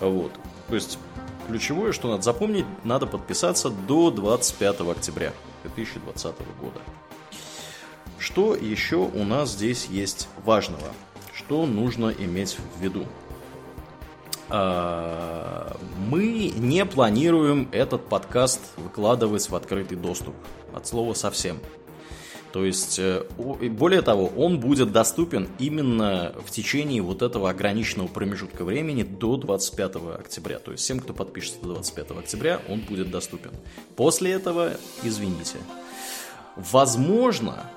Вот. 0.00 0.32
То 0.68 0.74
есть 0.74 0.98
ключевое, 1.46 1.92
что 1.92 2.10
надо 2.10 2.22
запомнить, 2.22 2.66
надо 2.82 3.06
подписаться 3.06 3.70
до 3.70 4.10
25 4.10 4.80
октября 4.80 5.32
2020 5.68 6.34
года. 6.60 6.80
Что 8.18 8.54
еще 8.54 8.96
у 8.96 9.24
нас 9.24 9.50
здесь 9.50 9.86
есть 9.86 10.28
важного? 10.44 10.88
Что 11.32 11.66
нужно 11.66 12.08
иметь 12.08 12.56
в 12.58 12.80
виду? 12.80 13.06
А, 14.48 15.76
мы 16.08 16.52
не 16.56 16.84
планируем 16.84 17.68
этот 17.72 18.08
подкаст 18.08 18.60
выкладывать 18.76 19.48
в 19.48 19.54
открытый 19.54 19.96
доступ. 19.96 20.34
От 20.72 20.86
слова 20.86 21.14
совсем. 21.14 21.58
То 22.56 22.64
есть, 22.64 22.98
э, 22.98 23.22
более 23.36 24.00
того, 24.00 24.32
он 24.34 24.60
будет 24.60 24.90
доступен 24.90 25.46
именно 25.58 26.32
в 26.42 26.50
течение 26.50 27.02
вот 27.02 27.20
этого 27.20 27.50
ограниченного 27.50 28.08
промежутка 28.08 28.64
времени 28.64 29.02
до 29.02 29.36
25 29.36 30.14
октября. 30.14 30.58
То 30.58 30.72
есть, 30.72 30.82
всем, 30.82 31.00
кто 31.00 31.12
подпишется 31.12 31.60
до 31.60 31.74
25 31.74 32.12
октября, 32.12 32.62
он 32.70 32.80
будет 32.80 33.10
доступен. 33.10 33.50
После 33.94 34.32
этого, 34.32 34.70
извините. 35.02 35.58
Возможно, 36.56 37.70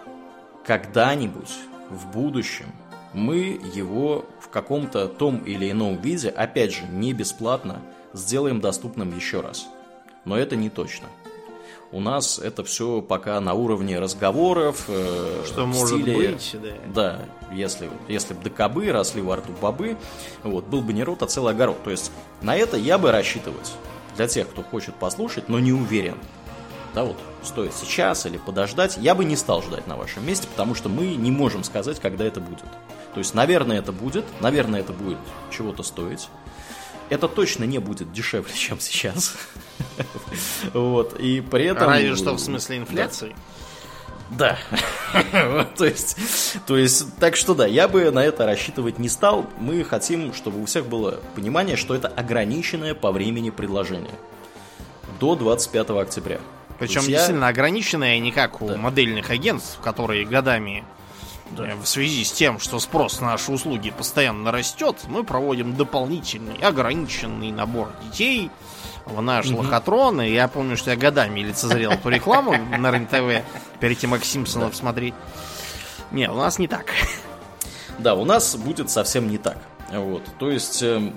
когда-нибудь 0.65 1.51
в 1.89 2.13
будущем 2.13 2.67
мы 3.13 3.59
его 3.75 4.25
в 4.39 4.47
каком-то 4.47 5.09
том 5.09 5.39
или 5.39 5.69
ином 5.69 6.01
виде, 6.01 6.29
опять 6.29 6.71
же, 6.71 6.83
не 6.89 7.11
бесплатно, 7.11 7.81
сделаем 8.13 8.61
доступным 8.61 9.13
еще 9.13 9.41
раз. 9.41 9.67
Но 10.23 10.37
это 10.37 10.55
не 10.55 10.69
точно. 10.69 11.07
У 11.91 11.99
нас 11.99 12.37
это 12.37 12.63
все 12.63 13.01
пока 13.01 13.39
на 13.39 13.53
уровне 13.55 13.97
разговоров. 13.97 14.85
Э, 14.87 15.43
Что 15.45 15.65
может 15.65 16.01
стиле, 16.01 16.29
быть, 16.29 16.55
да. 16.61 16.69
Да, 16.93 17.19
если, 17.51 17.89
если 18.07 18.35
бы 18.35 18.43
докобы 18.43 18.91
росли 18.91 19.23
во 19.23 19.37
рту 19.37 19.53
бобы, 19.59 19.97
вот, 20.43 20.65
был 20.65 20.81
бы 20.81 20.93
не 20.93 21.03
рот, 21.03 21.23
а 21.23 21.27
целый 21.27 21.53
огород. 21.53 21.81
То 21.83 21.89
есть 21.89 22.11
на 22.41 22.55
это 22.55 22.77
я 22.77 22.99
бы 22.99 23.11
рассчитывать 23.11 23.73
для 24.15 24.27
тех, 24.27 24.47
кто 24.47 24.61
хочет 24.61 24.93
послушать, 24.95 25.49
но 25.49 25.59
не 25.59 25.73
уверен. 25.73 26.17
Да, 26.93 27.05
вот 27.05 27.17
стоит 27.43 27.73
сейчас 27.73 28.25
или 28.25 28.37
подождать, 28.37 28.97
я 28.97 29.15
бы 29.15 29.25
не 29.25 29.35
стал 29.35 29.63
ждать 29.63 29.87
на 29.87 29.95
вашем 29.95 30.25
месте, 30.27 30.47
потому 30.47 30.75
что 30.75 30.89
мы 30.89 31.15
не 31.15 31.31
можем 31.31 31.63
сказать, 31.63 31.99
когда 31.99 32.25
это 32.25 32.39
будет. 32.39 32.65
То 33.13 33.19
есть, 33.19 33.33
наверное, 33.33 33.79
это 33.79 33.91
будет, 33.91 34.25
наверное, 34.41 34.81
это 34.81 34.93
будет 34.93 35.17
чего-то 35.49 35.81
стоить. 35.81 36.29
Это 37.09 37.27
точно 37.27 37.63
не 37.63 37.79
будет 37.79 38.11
дешевле, 38.11 38.53
чем 38.53 38.79
сейчас. 38.79 39.35
Вот, 40.73 41.19
и 41.19 41.41
при 41.41 41.65
этом... 41.65 41.89
Разве 41.89 42.15
что 42.15 42.33
в 42.33 42.39
смысле 42.39 42.77
инфляции. 42.77 43.35
Да. 44.29 44.57
то 45.77 45.85
есть, 45.85 46.17
то 46.67 46.77
есть, 46.77 47.15
так 47.17 47.35
что 47.35 47.55
да, 47.55 47.65
я 47.65 47.87
бы 47.87 48.11
на 48.11 48.23
это 48.23 48.45
рассчитывать 48.45 48.99
не 48.99 49.09
стал. 49.09 49.47
Мы 49.59 49.83
хотим, 49.83 50.33
чтобы 50.33 50.61
у 50.61 50.65
всех 50.65 50.85
было 50.85 51.19
понимание, 51.35 51.75
что 51.75 51.95
это 51.95 52.07
ограниченное 52.07 52.93
по 52.93 53.11
времени 53.11 53.49
предложение. 53.49 54.13
До 55.19 55.35
25 55.35 55.89
октября. 55.91 56.39
Причем 56.77 57.01
действительно 57.01 57.45
я... 57.45 57.49
ограниченное, 57.49 58.19
не 58.19 58.31
как 58.31 58.61
у 58.61 58.67
да. 58.67 58.77
модельных 58.77 59.29
агентств, 59.31 59.79
которые 59.81 60.25
годами 60.25 60.85
да. 61.51 61.69
Э, 61.69 61.75
в 61.75 61.85
связи 61.85 62.23
с 62.23 62.31
тем, 62.31 62.59
что 62.59 62.79
спрос 62.79 63.21
на 63.21 63.27
наши 63.27 63.51
услуги 63.51 63.91
постоянно 63.91 64.51
растет, 64.51 64.97
мы 65.07 65.23
проводим 65.23 65.75
дополнительный 65.75 66.55
ограниченный 66.55 67.51
набор 67.51 67.91
детей 68.03 68.49
в 69.05 69.21
наш 69.21 69.47
угу. 69.47 69.59
лохотрон. 69.59 70.21
И 70.21 70.31
я 70.31 70.47
помню, 70.47 70.77
что 70.77 70.91
я 70.91 70.97
годами 70.97 71.41
лицезрел 71.41 71.91
эту 71.91 72.09
рекламу 72.09 72.55
на 72.77 72.91
РЕН-ТВ 72.91 73.45
перед 73.79 73.97
тем, 73.97 74.11
как 74.11 74.23
Симпсонов 74.23 74.75
смотреть. 74.75 75.13
Не, 76.11 76.29
у 76.29 76.35
нас 76.35 76.59
не 76.59 76.67
так. 76.67 76.87
Да, 77.99 78.15
у 78.15 78.23
нас 78.23 78.55
будет 78.55 78.89
совсем 78.89 79.29
не 79.29 79.37
так. 79.37 79.57
Вот, 79.91 80.23
то 80.37 80.49
есть 80.49 80.81
эм, 80.83 81.15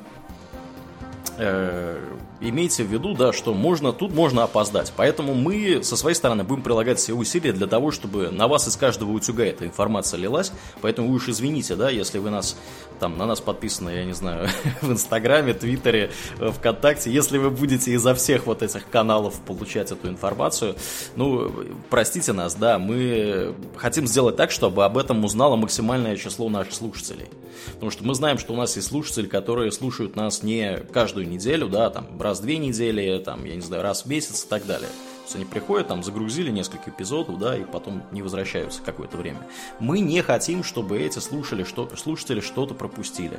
э, 1.37 2.01
имейте 2.43 2.85
в 2.85 2.89
виду, 2.89 3.15
да, 3.15 3.33
что 3.33 3.55
можно, 3.55 3.93
тут 3.93 4.13
можно 4.13 4.45
опоздать. 4.45 4.93
Поэтому 4.97 5.35
мы 5.35 5.83
со 5.83 5.97
своей 5.97 6.15
стороны 6.15 6.45
будем 6.45 6.63
прилагать 6.63 6.99
все 6.99 7.15
усилия 7.15 7.53
для 7.53 7.67
того, 7.67 7.91
чтобы 7.91 8.31
на 8.31 8.49
вас 8.49 8.69
из 8.69 8.77
каждого 8.77 9.13
утюга 9.13 9.45
эта 9.45 9.67
информация 9.67 10.19
лилась. 10.19 10.53
Поэтому 10.81 11.09
вы 11.09 11.17
уж 11.17 11.29
извините, 11.29 11.77
да, 11.77 11.91
если 11.91 12.19
вы 12.19 12.31
нас 12.31 12.57
там 12.99 13.19
на 13.19 13.27
нас 13.27 13.41
подписаны, 13.41 13.91
я 13.91 14.05
не 14.05 14.13
знаю, 14.13 14.49
в 14.81 14.91
Инстаграме, 14.91 15.55
Твиттере, 15.55 16.11
ВКонтакте, 16.39 17.11
если 17.11 17.39
вы 17.39 17.51
будете 17.51 17.93
изо 17.93 18.15
всех 18.15 18.47
вот 18.47 18.63
этих 18.63 18.89
каналов 18.89 19.41
получать 19.41 19.91
эту 19.91 20.09
информацию, 20.09 20.77
ну, 21.17 21.53
простите 21.91 22.33
нас, 22.33 22.55
да, 22.55 22.79
мы 22.79 23.55
хотим 23.77 24.07
сделать 24.07 24.37
так, 24.37 24.51
чтобы 24.51 24.85
об 24.85 24.99
этом 24.99 25.25
узнало 25.25 25.57
максимальное 25.57 26.17
число 26.17 26.49
наших 26.49 26.75
слушателей. 26.75 27.27
Потому 27.75 27.91
что 27.91 28.05
мы 28.05 28.15
знаем, 28.15 28.39
что 28.39 28.53
у 28.53 28.57
нас 28.57 28.77
есть 28.77 28.89
слушатели, 28.89 29.27
которые 29.27 29.73
слушают 29.73 30.17
нас 30.17 30.43
не 30.43 30.79
каждую 30.93 31.29
неделю, 31.29 31.69
да, 31.69 31.91
там, 31.91 32.07
раз 32.21 32.32
в 32.41 32.43
две 32.43 32.59
недели, 32.59 33.19
там, 33.19 33.45
я 33.45 33.55
не 33.55 33.61
знаю, 33.61 33.83
раз 33.83 34.05
в 34.05 34.07
месяц 34.07 34.45
и 34.45 34.49
так 34.49 34.67
далее. 34.67 34.89
То 34.89 35.25
есть 35.25 35.37
они 35.37 35.45
приходят, 35.45 35.89
там, 35.89 36.03
загрузили 36.03 36.51
несколько 36.51 36.91
эпизодов, 36.91 37.39
да, 37.39 37.57
и 37.57 37.65
потом 37.65 38.03
не 38.11 38.23
возвращаются 38.23 38.83
какое-то 38.83 39.17
время. 39.17 39.47
Мы 39.79 40.01
не 40.01 40.21
хотим, 40.21 40.65
чтобы 40.65 40.99
эти 40.99 41.21
слушали, 41.21 41.65
что, 41.65 41.89
слушатели 41.97 42.41
что-то 42.41 42.75
пропустили. 42.75 43.39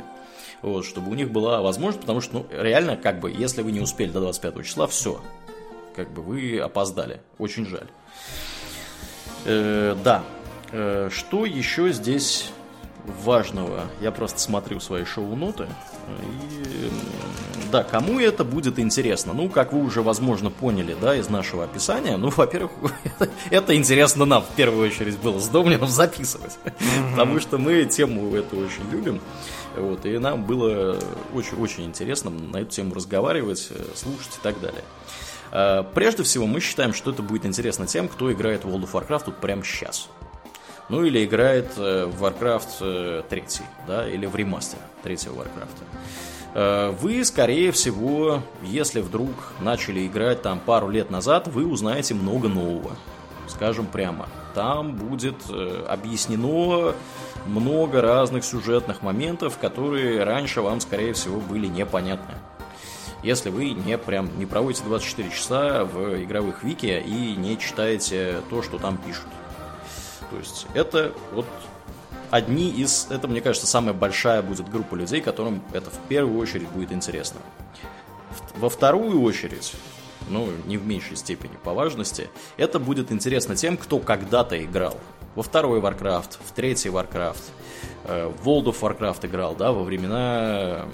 Вот, 0.61 0.85
чтобы 0.85 1.11
у 1.11 1.13
них 1.13 1.29
была 1.31 1.61
возможность, 1.61 2.01
потому 2.01 2.21
что, 2.21 2.35
ну, 2.35 2.45
реально, 2.51 2.95
как 2.95 3.19
бы, 3.19 3.29
если 3.31 3.61
вы 3.61 3.73
не 3.73 3.81
успели 3.81 4.11
до 4.11 4.21
25 4.21 4.65
числа, 4.65 4.87
все. 4.87 5.21
Как 5.93 6.09
бы 6.11 6.21
вы 6.21 6.59
опоздали. 6.59 7.21
Очень 7.37 7.65
жаль. 7.65 7.87
Э, 9.45 9.95
да. 10.03 10.23
Э, 10.71 11.09
что 11.11 11.45
еще 11.45 11.91
здесь 11.91 12.49
важного? 13.23 13.81
Я 14.01 14.11
просто 14.11 14.39
смотрю 14.39 14.79
свои 14.79 15.05
шоу-ноты. 15.05 15.67
И, 16.21 16.89
да, 17.71 17.83
кому 17.83 18.19
это 18.19 18.43
будет 18.43 18.79
интересно? 18.79 19.33
Ну, 19.33 19.49
как 19.49 19.73
вы 19.73 19.83
уже, 19.83 20.01
возможно, 20.01 20.49
поняли, 20.49 20.95
да, 20.99 21.15
из 21.15 21.29
нашего 21.29 21.63
описания, 21.63 22.17
ну, 22.17 22.29
во-первых, 22.29 22.71
это 23.49 23.75
интересно 23.75 24.25
нам, 24.25 24.43
в 24.43 24.55
первую 24.55 24.87
очередь, 24.87 25.17
было 25.19 25.39
с 25.39 25.47
Домнином 25.47 25.87
записывать, 25.87 26.57
потому 27.11 27.39
что 27.39 27.57
мы 27.57 27.85
тему 27.85 28.35
эту 28.35 28.57
очень 28.57 28.89
любим, 28.91 29.21
вот, 29.75 30.05
и 30.05 30.17
нам 30.17 30.43
было 30.43 30.99
очень-очень 31.33 31.85
интересно 31.85 32.29
на 32.29 32.57
эту 32.57 32.71
тему 32.71 32.93
разговаривать, 32.93 33.69
э, 33.71 33.83
слушать 33.95 34.37
и 34.39 34.43
так 34.43 34.59
далее. 34.61 34.83
А, 35.51 35.83
прежде 35.83 36.23
всего, 36.23 36.45
мы 36.45 36.59
считаем, 36.59 36.93
что 36.93 37.11
это 37.11 37.21
будет 37.21 37.45
интересно 37.45 37.87
тем, 37.87 38.07
кто 38.07 38.31
играет 38.31 38.65
в 38.65 38.67
World 38.67 38.89
of 38.89 38.91
Warcraft 38.91 39.25
тут 39.25 39.37
прямо 39.37 39.63
сейчас. 39.63 40.09
Ну 40.89 41.03
или 41.05 41.23
играет 41.23 41.73
э, 41.77 42.05
в 42.05 42.23
Warcraft 42.23 43.23
3, 43.29 43.41
э, 43.41 43.43
да, 43.87 44.07
или 44.07 44.25
в 44.25 44.35
ремастер 44.35 44.79
третьего 45.01 45.35
Warcraft. 45.35 45.83
Э, 46.53 46.91
вы, 46.99 47.23
скорее 47.23 47.71
всего, 47.71 48.41
если 48.61 49.01
вдруг 49.01 49.31
начали 49.61 50.05
играть 50.05 50.41
там 50.41 50.59
пару 50.59 50.89
лет 50.89 51.09
назад, 51.09 51.47
вы 51.47 51.65
узнаете 51.65 52.13
много 52.13 52.49
нового. 52.49 52.95
Скажем 53.47 53.85
прямо. 53.85 54.27
Там 54.53 54.95
будет 54.95 55.35
объяснено 55.87 56.93
много 57.45 58.01
разных 58.01 58.45
сюжетных 58.45 59.01
моментов, 59.01 59.57
которые 59.57 60.23
раньше 60.23 60.61
вам, 60.61 60.79
скорее 60.79 61.13
всего, 61.13 61.39
были 61.41 61.67
непонятны. 61.67 62.35
Если 63.21 63.49
вы 63.49 63.71
не 63.71 63.97
прям 63.97 64.29
не 64.37 64.45
проводите 64.45 64.83
24 64.85 65.29
часа 65.29 65.85
в 65.85 66.23
игровых 66.23 66.63
вики 66.63 67.03
и 67.05 67.35
не 67.35 67.57
читаете 67.57 68.41
то, 68.49 68.61
что 68.61 68.77
там 68.77 68.97
пишут. 68.97 69.27
То 70.29 70.37
есть 70.37 70.67
это 70.73 71.13
вот 71.31 71.45
одни 72.31 72.69
из... 72.69 73.07
Это, 73.09 73.27
мне 73.27 73.41
кажется, 73.41 73.67
самая 73.67 73.93
большая 73.93 74.41
будет 74.41 74.69
группа 74.69 74.95
людей, 74.95 75.21
которым 75.21 75.61
это 75.71 75.89
в 75.89 75.97
первую 76.07 76.39
очередь 76.39 76.67
будет 76.69 76.91
интересно. 76.91 77.39
Во 78.55 78.69
вторую 78.69 79.21
очередь, 79.21 79.73
ну, 80.29 80.49
не 80.65 80.77
в 80.77 80.85
меньшей 80.85 81.15
степени 81.15 81.57
по 81.63 81.73
важности, 81.73 82.29
это 82.57 82.79
будет 82.79 83.11
интересно 83.11 83.55
тем, 83.55 83.77
кто 83.77 83.99
когда-то 83.99 84.63
играл. 84.63 84.97
Во 85.35 85.43
второй 85.43 85.79
Warcraft, 85.79 86.37
в 86.43 86.51
третий 86.53 86.89
Warcraft, 86.89 87.41
э, 88.05 88.27
в 88.27 88.47
World 88.47 88.65
of 88.65 88.79
Warcraft 88.79 89.25
играл, 89.27 89.55
да, 89.55 89.71
во 89.71 89.83
времена 89.83 90.87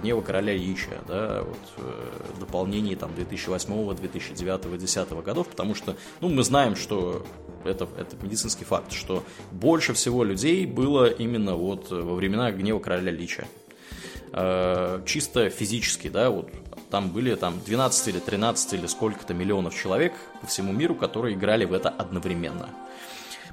Гнева 0.00 0.20
Короля 0.20 0.56
Ича, 0.56 1.02
да, 1.06 1.42
вот, 1.42 1.58
э, 1.76 2.38
дополнений 2.40 2.94
там 2.96 3.14
2008, 3.14 3.94
2009, 3.94 4.62
2010 4.62 5.22
годов, 5.22 5.48
потому 5.48 5.74
что, 5.74 5.96
ну, 6.20 6.28
мы 6.28 6.42
знаем, 6.42 6.76
что 6.76 7.24
это, 7.64 7.88
это 7.96 8.16
медицинский 8.22 8.64
факт, 8.64 8.92
что 8.92 9.24
больше 9.52 9.92
всего 9.92 10.24
людей 10.24 10.66
было 10.66 11.06
именно 11.06 11.54
вот 11.54 11.90
во 11.90 12.14
времена 12.14 12.50
Гнева 12.52 12.78
Короля 12.78 13.10
Лича. 13.10 13.46
Э, 14.32 15.00
чисто 15.06 15.50
физически, 15.50 16.08
да, 16.08 16.30
вот 16.30 16.50
там 16.90 17.10
были 17.10 17.34
там 17.34 17.60
12 17.64 18.08
или 18.08 18.18
13 18.18 18.74
или 18.74 18.86
сколько-то 18.86 19.34
миллионов 19.34 19.74
человек 19.74 20.12
по 20.40 20.46
всему 20.46 20.72
миру, 20.72 20.94
которые 20.94 21.34
играли 21.34 21.64
в 21.64 21.72
это 21.72 21.88
одновременно. 21.88 22.70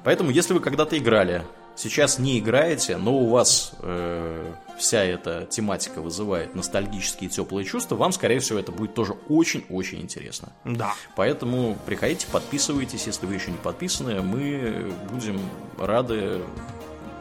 Поэтому, 0.04 0.30
если 0.30 0.54
вы 0.54 0.60
когда-то 0.60 0.96
играли 0.96 1.42
сейчас 1.76 2.18
не 2.18 2.38
играете, 2.38 2.96
но 2.96 3.14
у 3.14 3.28
вас 3.28 3.72
э, 3.80 4.52
вся 4.78 5.04
эта 5.04 5.46
тематика 5.48 6.00
вызывает 6.00 6.54
ностальгические 6.54 7.30
теплые 7.30 7.64
чувства, 7.64 7.96
вам, 7.96 8.12
скорее 8.12 8.40
всего, 8.40 8.58
это 8.58 8.72
будет 8.72 8.94
тоже 8.94 9.14
очень-очень 9.28 10.00
интересно. 10.00 10.52
Да. 10.64 10.94
Поэтому 11.14 11.76
приходите, 11.86 12.26
подписывайтесь, 12.32 13.06
если 13.06 13.26
вы 13.26 13.34
еще 13.34 13.50
не 13.50 13.58
подписаны, 13.58 14.22
мы 14.22 14.92
будем 15.10 15.40
рады 15.78 16.42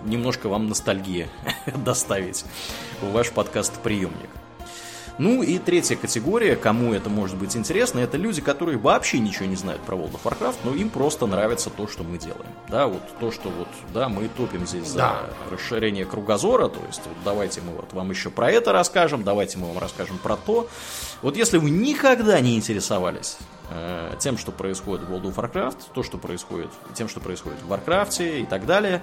немножко 0.05 0.49
вам 0.49 0.67
ностальгии 0.67 1.27
доставить 1.85 2.45
в 3.01 3.11
ваш 3.11 3.31
подкаст-приемник. 3.31 4.29
Ну 5.17 5.43
и 5.43 5.59
третья 5.59 5.95
категория, 5.95 6.55
кому 6.57 6.93
это 6.93 7.09
может 7.09 7.37
быть 7.37 7.55
интересно, 7.55 7.99
это 7.99 8.17
люди, 8.17 8.41
которые 8.41 8.77
вообще 8.77 9.19
ничего 9.19 9.45
не 9.45 9.55
знают 9.55 9.81
про 9.81 9.95
World 9.95 10.13
of 10.13 10.23
Warcraft, 10.23 10.57
но 10.65 10.75
им 10.75 10.89
просто 10.89 11.25
нравится 11.25 11.69
то, 11.69 11.87
что 11.87 12.03
мы 12.03 12.17
делаем. 12.17 12.45
Да, 12.67 12.87
вот 12.87 13.01
то, 13.19 13.31
что 13.31 13.49
вот, 13.49 13.69
да, 13.93 14.09
мы 14.09 14.27
топим 14.27 14.67
здесь 14.67 14.87
за 14.87 14.97
да. 14.97 15.21
расширение 15.51 16.05
кругозора, 16.05 16.67
то 16.67 16.81
есть 16.87 17.01
вот 17.05 17.15
давайте 17.23 17.61
мы 17.61 17.73
вот 17.73 17.93
вам 17.93 18.09
еще 18.09 18.29
про 18.29 18.51
это 18.51 18.73
расскажем, 18.73 19.23
давайте 19.23 19.57
мы 19.57 19.67
вам 19.67 19.77
расскажем 19.77 20.17
про 20.17 20.35
то. 20.35 20.67
Вот 21.21 21.37
если 21.37 21.57
вы 21.57 21.69
никогда 21.69 22.41
не 22.41 22.57
интересовались 22.57 23.37
э, 23.69 24.15
тем, 24.19 24.37
что 24.37 24.51
происходит 24.51 25.07
в 25.07 25.13
World 25.13 25.33
of 25.33 25.35
Warcraft, 25.35 25.77
то, 25.93 26.03
что 26.03 26.17
происходит, 26.17 26.69
тем, 26.93 27.07
что 27.07 27.21
происходит 27.21 27.61
в 27.61 27.71
Warcraft 27.71 28.41
и 28.41 28.45
так 28.45 28.65
далее, 28.65 29.01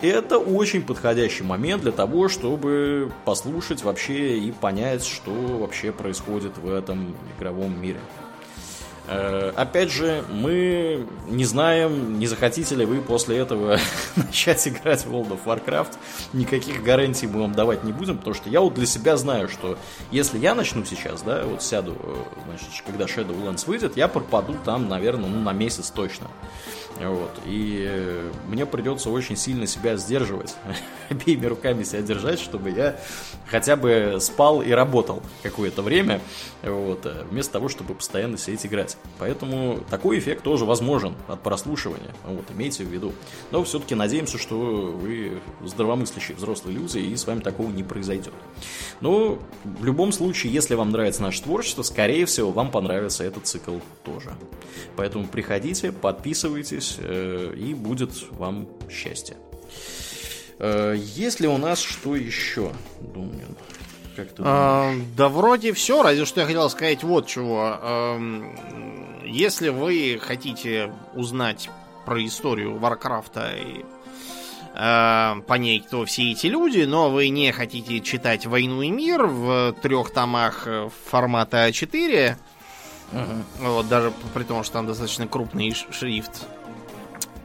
это 0.00 0.38
очень 0.38 0.82
подходящий 0.82 1.42
момент 1.42 1.82
для 1.82 1.92
того, 1.92 2.28
чтобы 2.28 3.10
послушать 3.24 3.82
вообще 3.82 4.38
и 4.38 4.52
понять, 4.52 5.04
что 5.04 5.32
вообще 5.32 5.92
происходит 5.92 6.56
в 6.58 6.72
этом 6.72 7.16
игровом 7.36 7.80
мире. 7.80 8.00
Э, 9.10 9.52
опять 9.56 9.90
же, 9.90 10.22
мы 10.30 11.06
не 11.28 11.44
знаем, 11.44 12.18
не 12.18 12.26
захотите 12.26 12.74
ли 12.74 12.84
вы 12.84 13.00
после 13.00 13.38
этого 13.38 13.78
начать 14.16 14.68
играть 14.68 15.06
в 15.06 15.14
World 15.14 15.30
of 15.30 15.40
Warcraft. 15.46 15.94
Никаких 16.34 16.82
гарантий 16.82 17.26
мы 17.26 17.40
вам 17.40 17.54
давать 17.54 17.84
не 17.84 17.92
будем, 17.92 18.18
потому 18.18 18.34
что 18.34 18.50
я 18.50 18.60
вот 18.60 18.74
для 18.74 18.86
себя 18.86 19.16
знаю, 19.16 19.48
что 19.48 19.78
если 20.10 20.38
я 20.38 20.54
начну 20.54 20.84
сейчас, 20.84 21.22
да, 21.22 21.44
вот 21.44 21.62
сяду, 21.62 21.96
э, 21.98 22.16
значит, 22.46 22.68
когда 22.84 23.06
Shadowlands 23.06 23.66
выйдет, 23.66 23.96
я 23.96 24.08
пропаду 24.08 24.54
там, 24.64 24.88
наверное, 24.88 25.30
ну, 25.30 25.40
на 25.40 25.52
месяц 25.52 25.90
точно. 25.90 26.26
Вот. 27.00 27.30
И 27.46 27.86
э, 27.88 28.30
мне 28.48 28.66
придется 28.66 29.08
очень 29.08 29.36
сильно 29.36 29.66
себя 29.66 29.96
сдерживать, 29.96 30.54
обеими 31.08 31.46
руками 31.46 31.82
себя 31.82 32.02
держать, 32.02 32.40
чтобы 32.40 32.70
я 32.70 33.00
хотя 33.46 33.76
бы 33.76 34.18
спал 34.20 34.60
и 34.60 34.70
работал 34.70 35.22
какое-то 35.42 35.80
время, 35.80 36.20
вот, 36.62 37.06
вместо 37.30 37.54
того, 37.54 37.68
чтобы 37.70 37.94
постоянно 37.94 38.36
сидеть 38.36 38.66
играть. 38.66 38.97
Поэтому 39.18 39.80
такой 39.90 40.18
эффект 40.18 40.44
тоже 40.44 40.64
возможен 40.64 41.14
от 41.26 41.42
прослушивания, 41.42 42.14
вот, 42.24 42.44
имейте 42.54 42.84
в 42.84 42.88
виду. 42.88 43.12
Но 43.50 43.64
все-таки 43.64 43.94
надеемся, 43.94 44.38
что 44.38 44.56
вы 44.56 45.40
здравомыслящие 45.64 46.36
взрослые 46.36 46.78
люди, 46.78 46.98
и 46.98 47.16
с 47.16 47.26
вами 47.26 47.40
такого 47.40 47.68
не 47.68 47.82
произойдет. 47.82 48.34
Но 49.00 49.38
в 49.64 49.84
любом 49.84 50.12
случае, 50.12 50.52
если 50.52 50.74
вам 50.74 50.90
нравится 50.90 51.22
наше 51.22 51.42
творчество, 51.42 51.82
скорее 51.82 52.26
всего, 52.26 52.52
вам 52.52 52.70
понравится 52.70 53.24
этот 53.24 53.46
цикл 53.46 53.78
тоже. 54.04 54.32
Поэтому 54.96 55.26
приходите, 55.26 55.90
подписывайтесь, 55.90 56.96
э, 56.98 57.54
и 57.56 57.74
будет 57.74 58.10
вам 58.30 58.68
счастье. 58.88 59.36
Э, 60.58 60.94
есть 60.96 61.40
ли 61.40 61.48
у 61.48 61.58
нас 61.58 61.80
что 61.80 62.14
еще, 62.14 62.72
Думнин? 63.00 63.56
Как 64.18 64.32
ты 64.32 64.42
а, 64.44 64.94
да 65.16 65.28
вроде 65.28 65.72
все, 65.72 66.02
разве 66.02 66.24
что 66.24 66.40
я 66.40 66.46
хотел 66.46 66.68
сказать 66.70 67.04
вот 67.04 67.28
чего. 67.28 67.78
Эм, 67.80 69.22
если 69.24 69.68
вы 69.68 70.18
хотите 70.20 70.92
узнать 71.14 71.70
про 72.04 72.24
историю 72.26 72.78
Варкрафта 72.78 73.52
и 73.56 73.84
э, 74.74 75.40
понять, 75.46 75.86
кто 75.86 76.04
все 76.04 76.32
эти 76.32 76.48
люди, 76.48 76.80
но 76.80 77.10
вы 77.10 77.28
не 77.28 77.52
хотите 77.52 78.00
читать 78.00 78.44
«Войну 78.44 78.82
и 78.82 78.90
мир» 78.90 79.26
в 79.26 79.76
трех 79.82 80.10
томах 80.12 80.66
формата 81.06 81.68
А4, 81.68 82.34
угу. 83.12 83.20
вот, 83.60 83.88
даже 83.88 84.12
при 84.34 84.42
том, 84.42 84.64
что 84.64 84.72
там 84.72 84.88
достаточно 84.88 85.28
крупный 85.28 85.72
шрифт, 85.92 86.44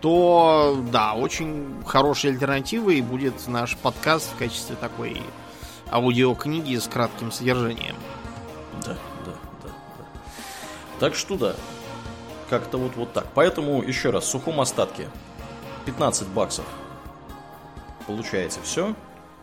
то 0.01 0.83
да, 0.91 1.13
очень 1.13 1.83
хорошей 1.85 2.31
альтернативой 2.31 3.01
будет 3.01 3.47
наш 3.47 3.77
подкаст 3.77 4.33
в 4.33 4.37
качестве 4.39 4.75
такой 4.75 5.21
аудиокниги 5.93 6.75
с 6.75 6.87
кратким 6.87 7.31
содержанием. 7.31 7.95
Да, 8.85 8.97
да, 9.25 9.33
да, 9.63 9.69
да. 9.69 10.05
Так 10.99 11.15
что 11.15 11.37
да, 11.37 11.55
как-то 12.49 12.77
вот, 12.77 12.95
вот 12.95 13.13
так. 13.13 13.27
Поэтому, 13.33 13.81
еще 13.83 14.09
раз, 14.09 14.25
в 14.25 14.29
сухом 14.29 14.59
остатке 14.59 15.09
15 15.85 16.27
баксов 16.29 16.65
получаете 18.07 18.59
все, 18.63 18.95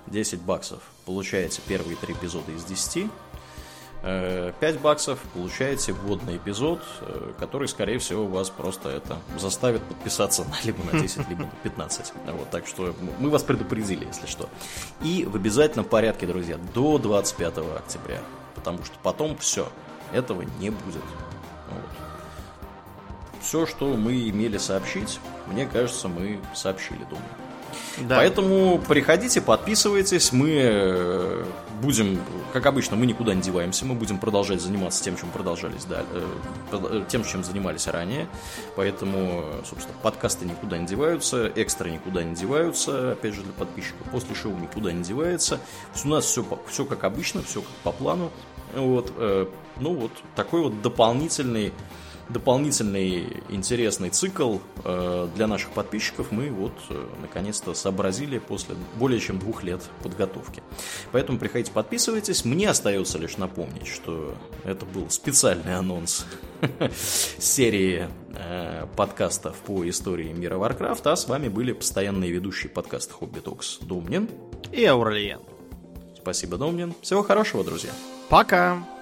10 0.06 0.40
баксов 0.42 0.82
получаете 1.06 1.62
первые 1.66 1.96
три 1.96 2.14
эпизода 2.14 2.52
из 2.52 2.64
10, 2.64 3.10
5 4.02 4.06
э, 4.62 4.78
баксов, 4.78 5.18
получаете 5.34 5.92
вводный 5.92 6.38
эпизод, 6.38 6.82
э, 7.02 7.32
который, 7.38 7.68
скорее 7.68 7.98
всего, 7.98 8.26
вас 8.26 8.48
просто 8.48 8.88
это 8.88 9.18
заставит 9.38 9.82
подписаться 9.82 10.44
на, 10.44 10.54
либо 10.64 10.82
на 10.90 10.98
10, 10.98 11.28
либо 11.28 11.42
на 11.42 11.50
15. 11.62 12.12
Вот, 12.28 12.50
так 12.50 12.66
что 12.66 12.94
мы 13.18 13.28
вас 13.28 13.42
предупредили, 13.42 14.06
если 14.06 14.26
что. 14.26 14.48
И 15.02 15.24
в 15.24 15.36
обязательном 15.36 15.84
порядке, 15.84 16.26
друзья, 16.26 16.56
до 16.74 16.98
25 16.98 17.58
октября. 17.76 18.20
Потому 18.54 18.82
что 18.84 18.96
потом 19.02 19.36
все, 19.36 19.68
этого 20.12 20.42
не 20.58 20.70
будет. 20.70 21.04
Вот. 21.68 23.42
Все, 23.42 23.66
что 23.66 23.94
мы 23.96 24.28
имели 24.28 24.56
сообщить, 24.56 25.20
мне 25.46 25.66
кажется, 25.66 26.08
мы 26.08 26.40
сообщили, 26.54 27.04
думаю. 27.04 27.49
Да. 27.98 28.16
Поэтому 28.16 28.78
приходите, 28.78 29.40
подписывайтесь. 29.40 30.32
Мы 30.32 30.60
э, 30.62 31.44
будем, 31.80 32.18
как 32.52 32.66
обычно, 32.66 32.96
мы 32.96 33.06
никуда 33.06 33.34
не 33.34 33.42
деваемся. 33.42 33.84
Мы 33.84 33.94
будем 33.94 34.18
продолжать 34.18 34.60
заниматься 34.60 35.02
тем, 35.02 35.16
чем 35.16 35.30
продолжались, 35.30 35.84
да, 35.84 36.04
э, 36.12 36.26
э, 36.72 37.04
тем, 37.08 37.24
чем 37.24 37.44
занимались 37.44 37.86
ранее. 37.86 38.28
Поэтому, 38.76 39.44
собственно, 39.68 39.96
подкасты 40.02 40.46
никуда 40.46 40.78
не 40.78 40.86
деваются, 40.86 41.50
экстра 41.54 41.88
никуда 41.88 42.22
не 42.22 42.34
деваются, 42.34 43.12
опять 43.12 43.34
же, 43.34 43.42
для 43.42 43.52
подписчиков. 43.52 44.06
После 44.10 44.34
шоу 44.34 44.56
никуда 44.56 44.92
не 44.92 45.02
девается. 45.02 45.60
У 46.04 46.08
нас 46.08 46.24
все, 46.24 46.44
все 46.68 46.84
как 46.84 47.04
обычно, 47.04 47.42
все 47.42 47.60
как 47.60 47.70
по 47.82 47.92
плану. 47.92 48.30
Вот, 48.74 49.12
ну 49.80 49.94
вот, 49.94 50.12
такой 50.36 50.60
вот 50.60 50.80
дополнительный 50.80 51.72
дополнительный 52.32 53.42
интересный 53.48 54.10
цикл 54.10 54.58
э, 54.84 55.28
для 55.34 55.46
наших 55.46 55.70
подписчиков 55.70 56.30
мы 56.30 56.50
вот 56.50 56.72
э, 56.88 57.06
наконец-то 57.20 57.74
сообразили 57.74 58.38
после 58.38 58.76
более 58.96 59.20
чем 59.20 59.38
двух 59.38 59.62
лет 59.62 59.82
подготовки. 60.02 60.62
Поэтому 61.12 61.38
приходите, 61.38 61.72
подписывайтесь. 61.72 62.44
Мне 62.44 62.68
остается 62.68 63.18
лишь 63.18 63.36
напомнить, 63.36 63.86
что 63.86 64.34
это 64.64 64.86
был 64.86 65.10
специальный 65.10 65.76
анонс 65.76 66.26
серии 67.38 68.08
э, 68.34 68.86
подкастов 68.96 69.56
по 69.58 69.88
истории 69.88 70.32
мира 70.32 70.56
Warcraft, 70.56 71.02
а 71.04 71.16
с 71.16 71.26
вами 71.28 71.48
были 71.48 71.72
постоянные 71.72 72.30
ведущие 72.30 72.70
подкаста 72.70 73.14
Хобби 73.14 73.40
Токс 73.40 73.78
Домнин 73.80 74.28
и 74.72 74.84
Ауралиен. 74.84 75.40
Спасибо, 76.16 76.58
Домнин. 76.58 76.94
Всего 77.02 77.22
хорошего, 77.22 77.64
друзья. 77.64 77.90
Пока! 78.28 78.99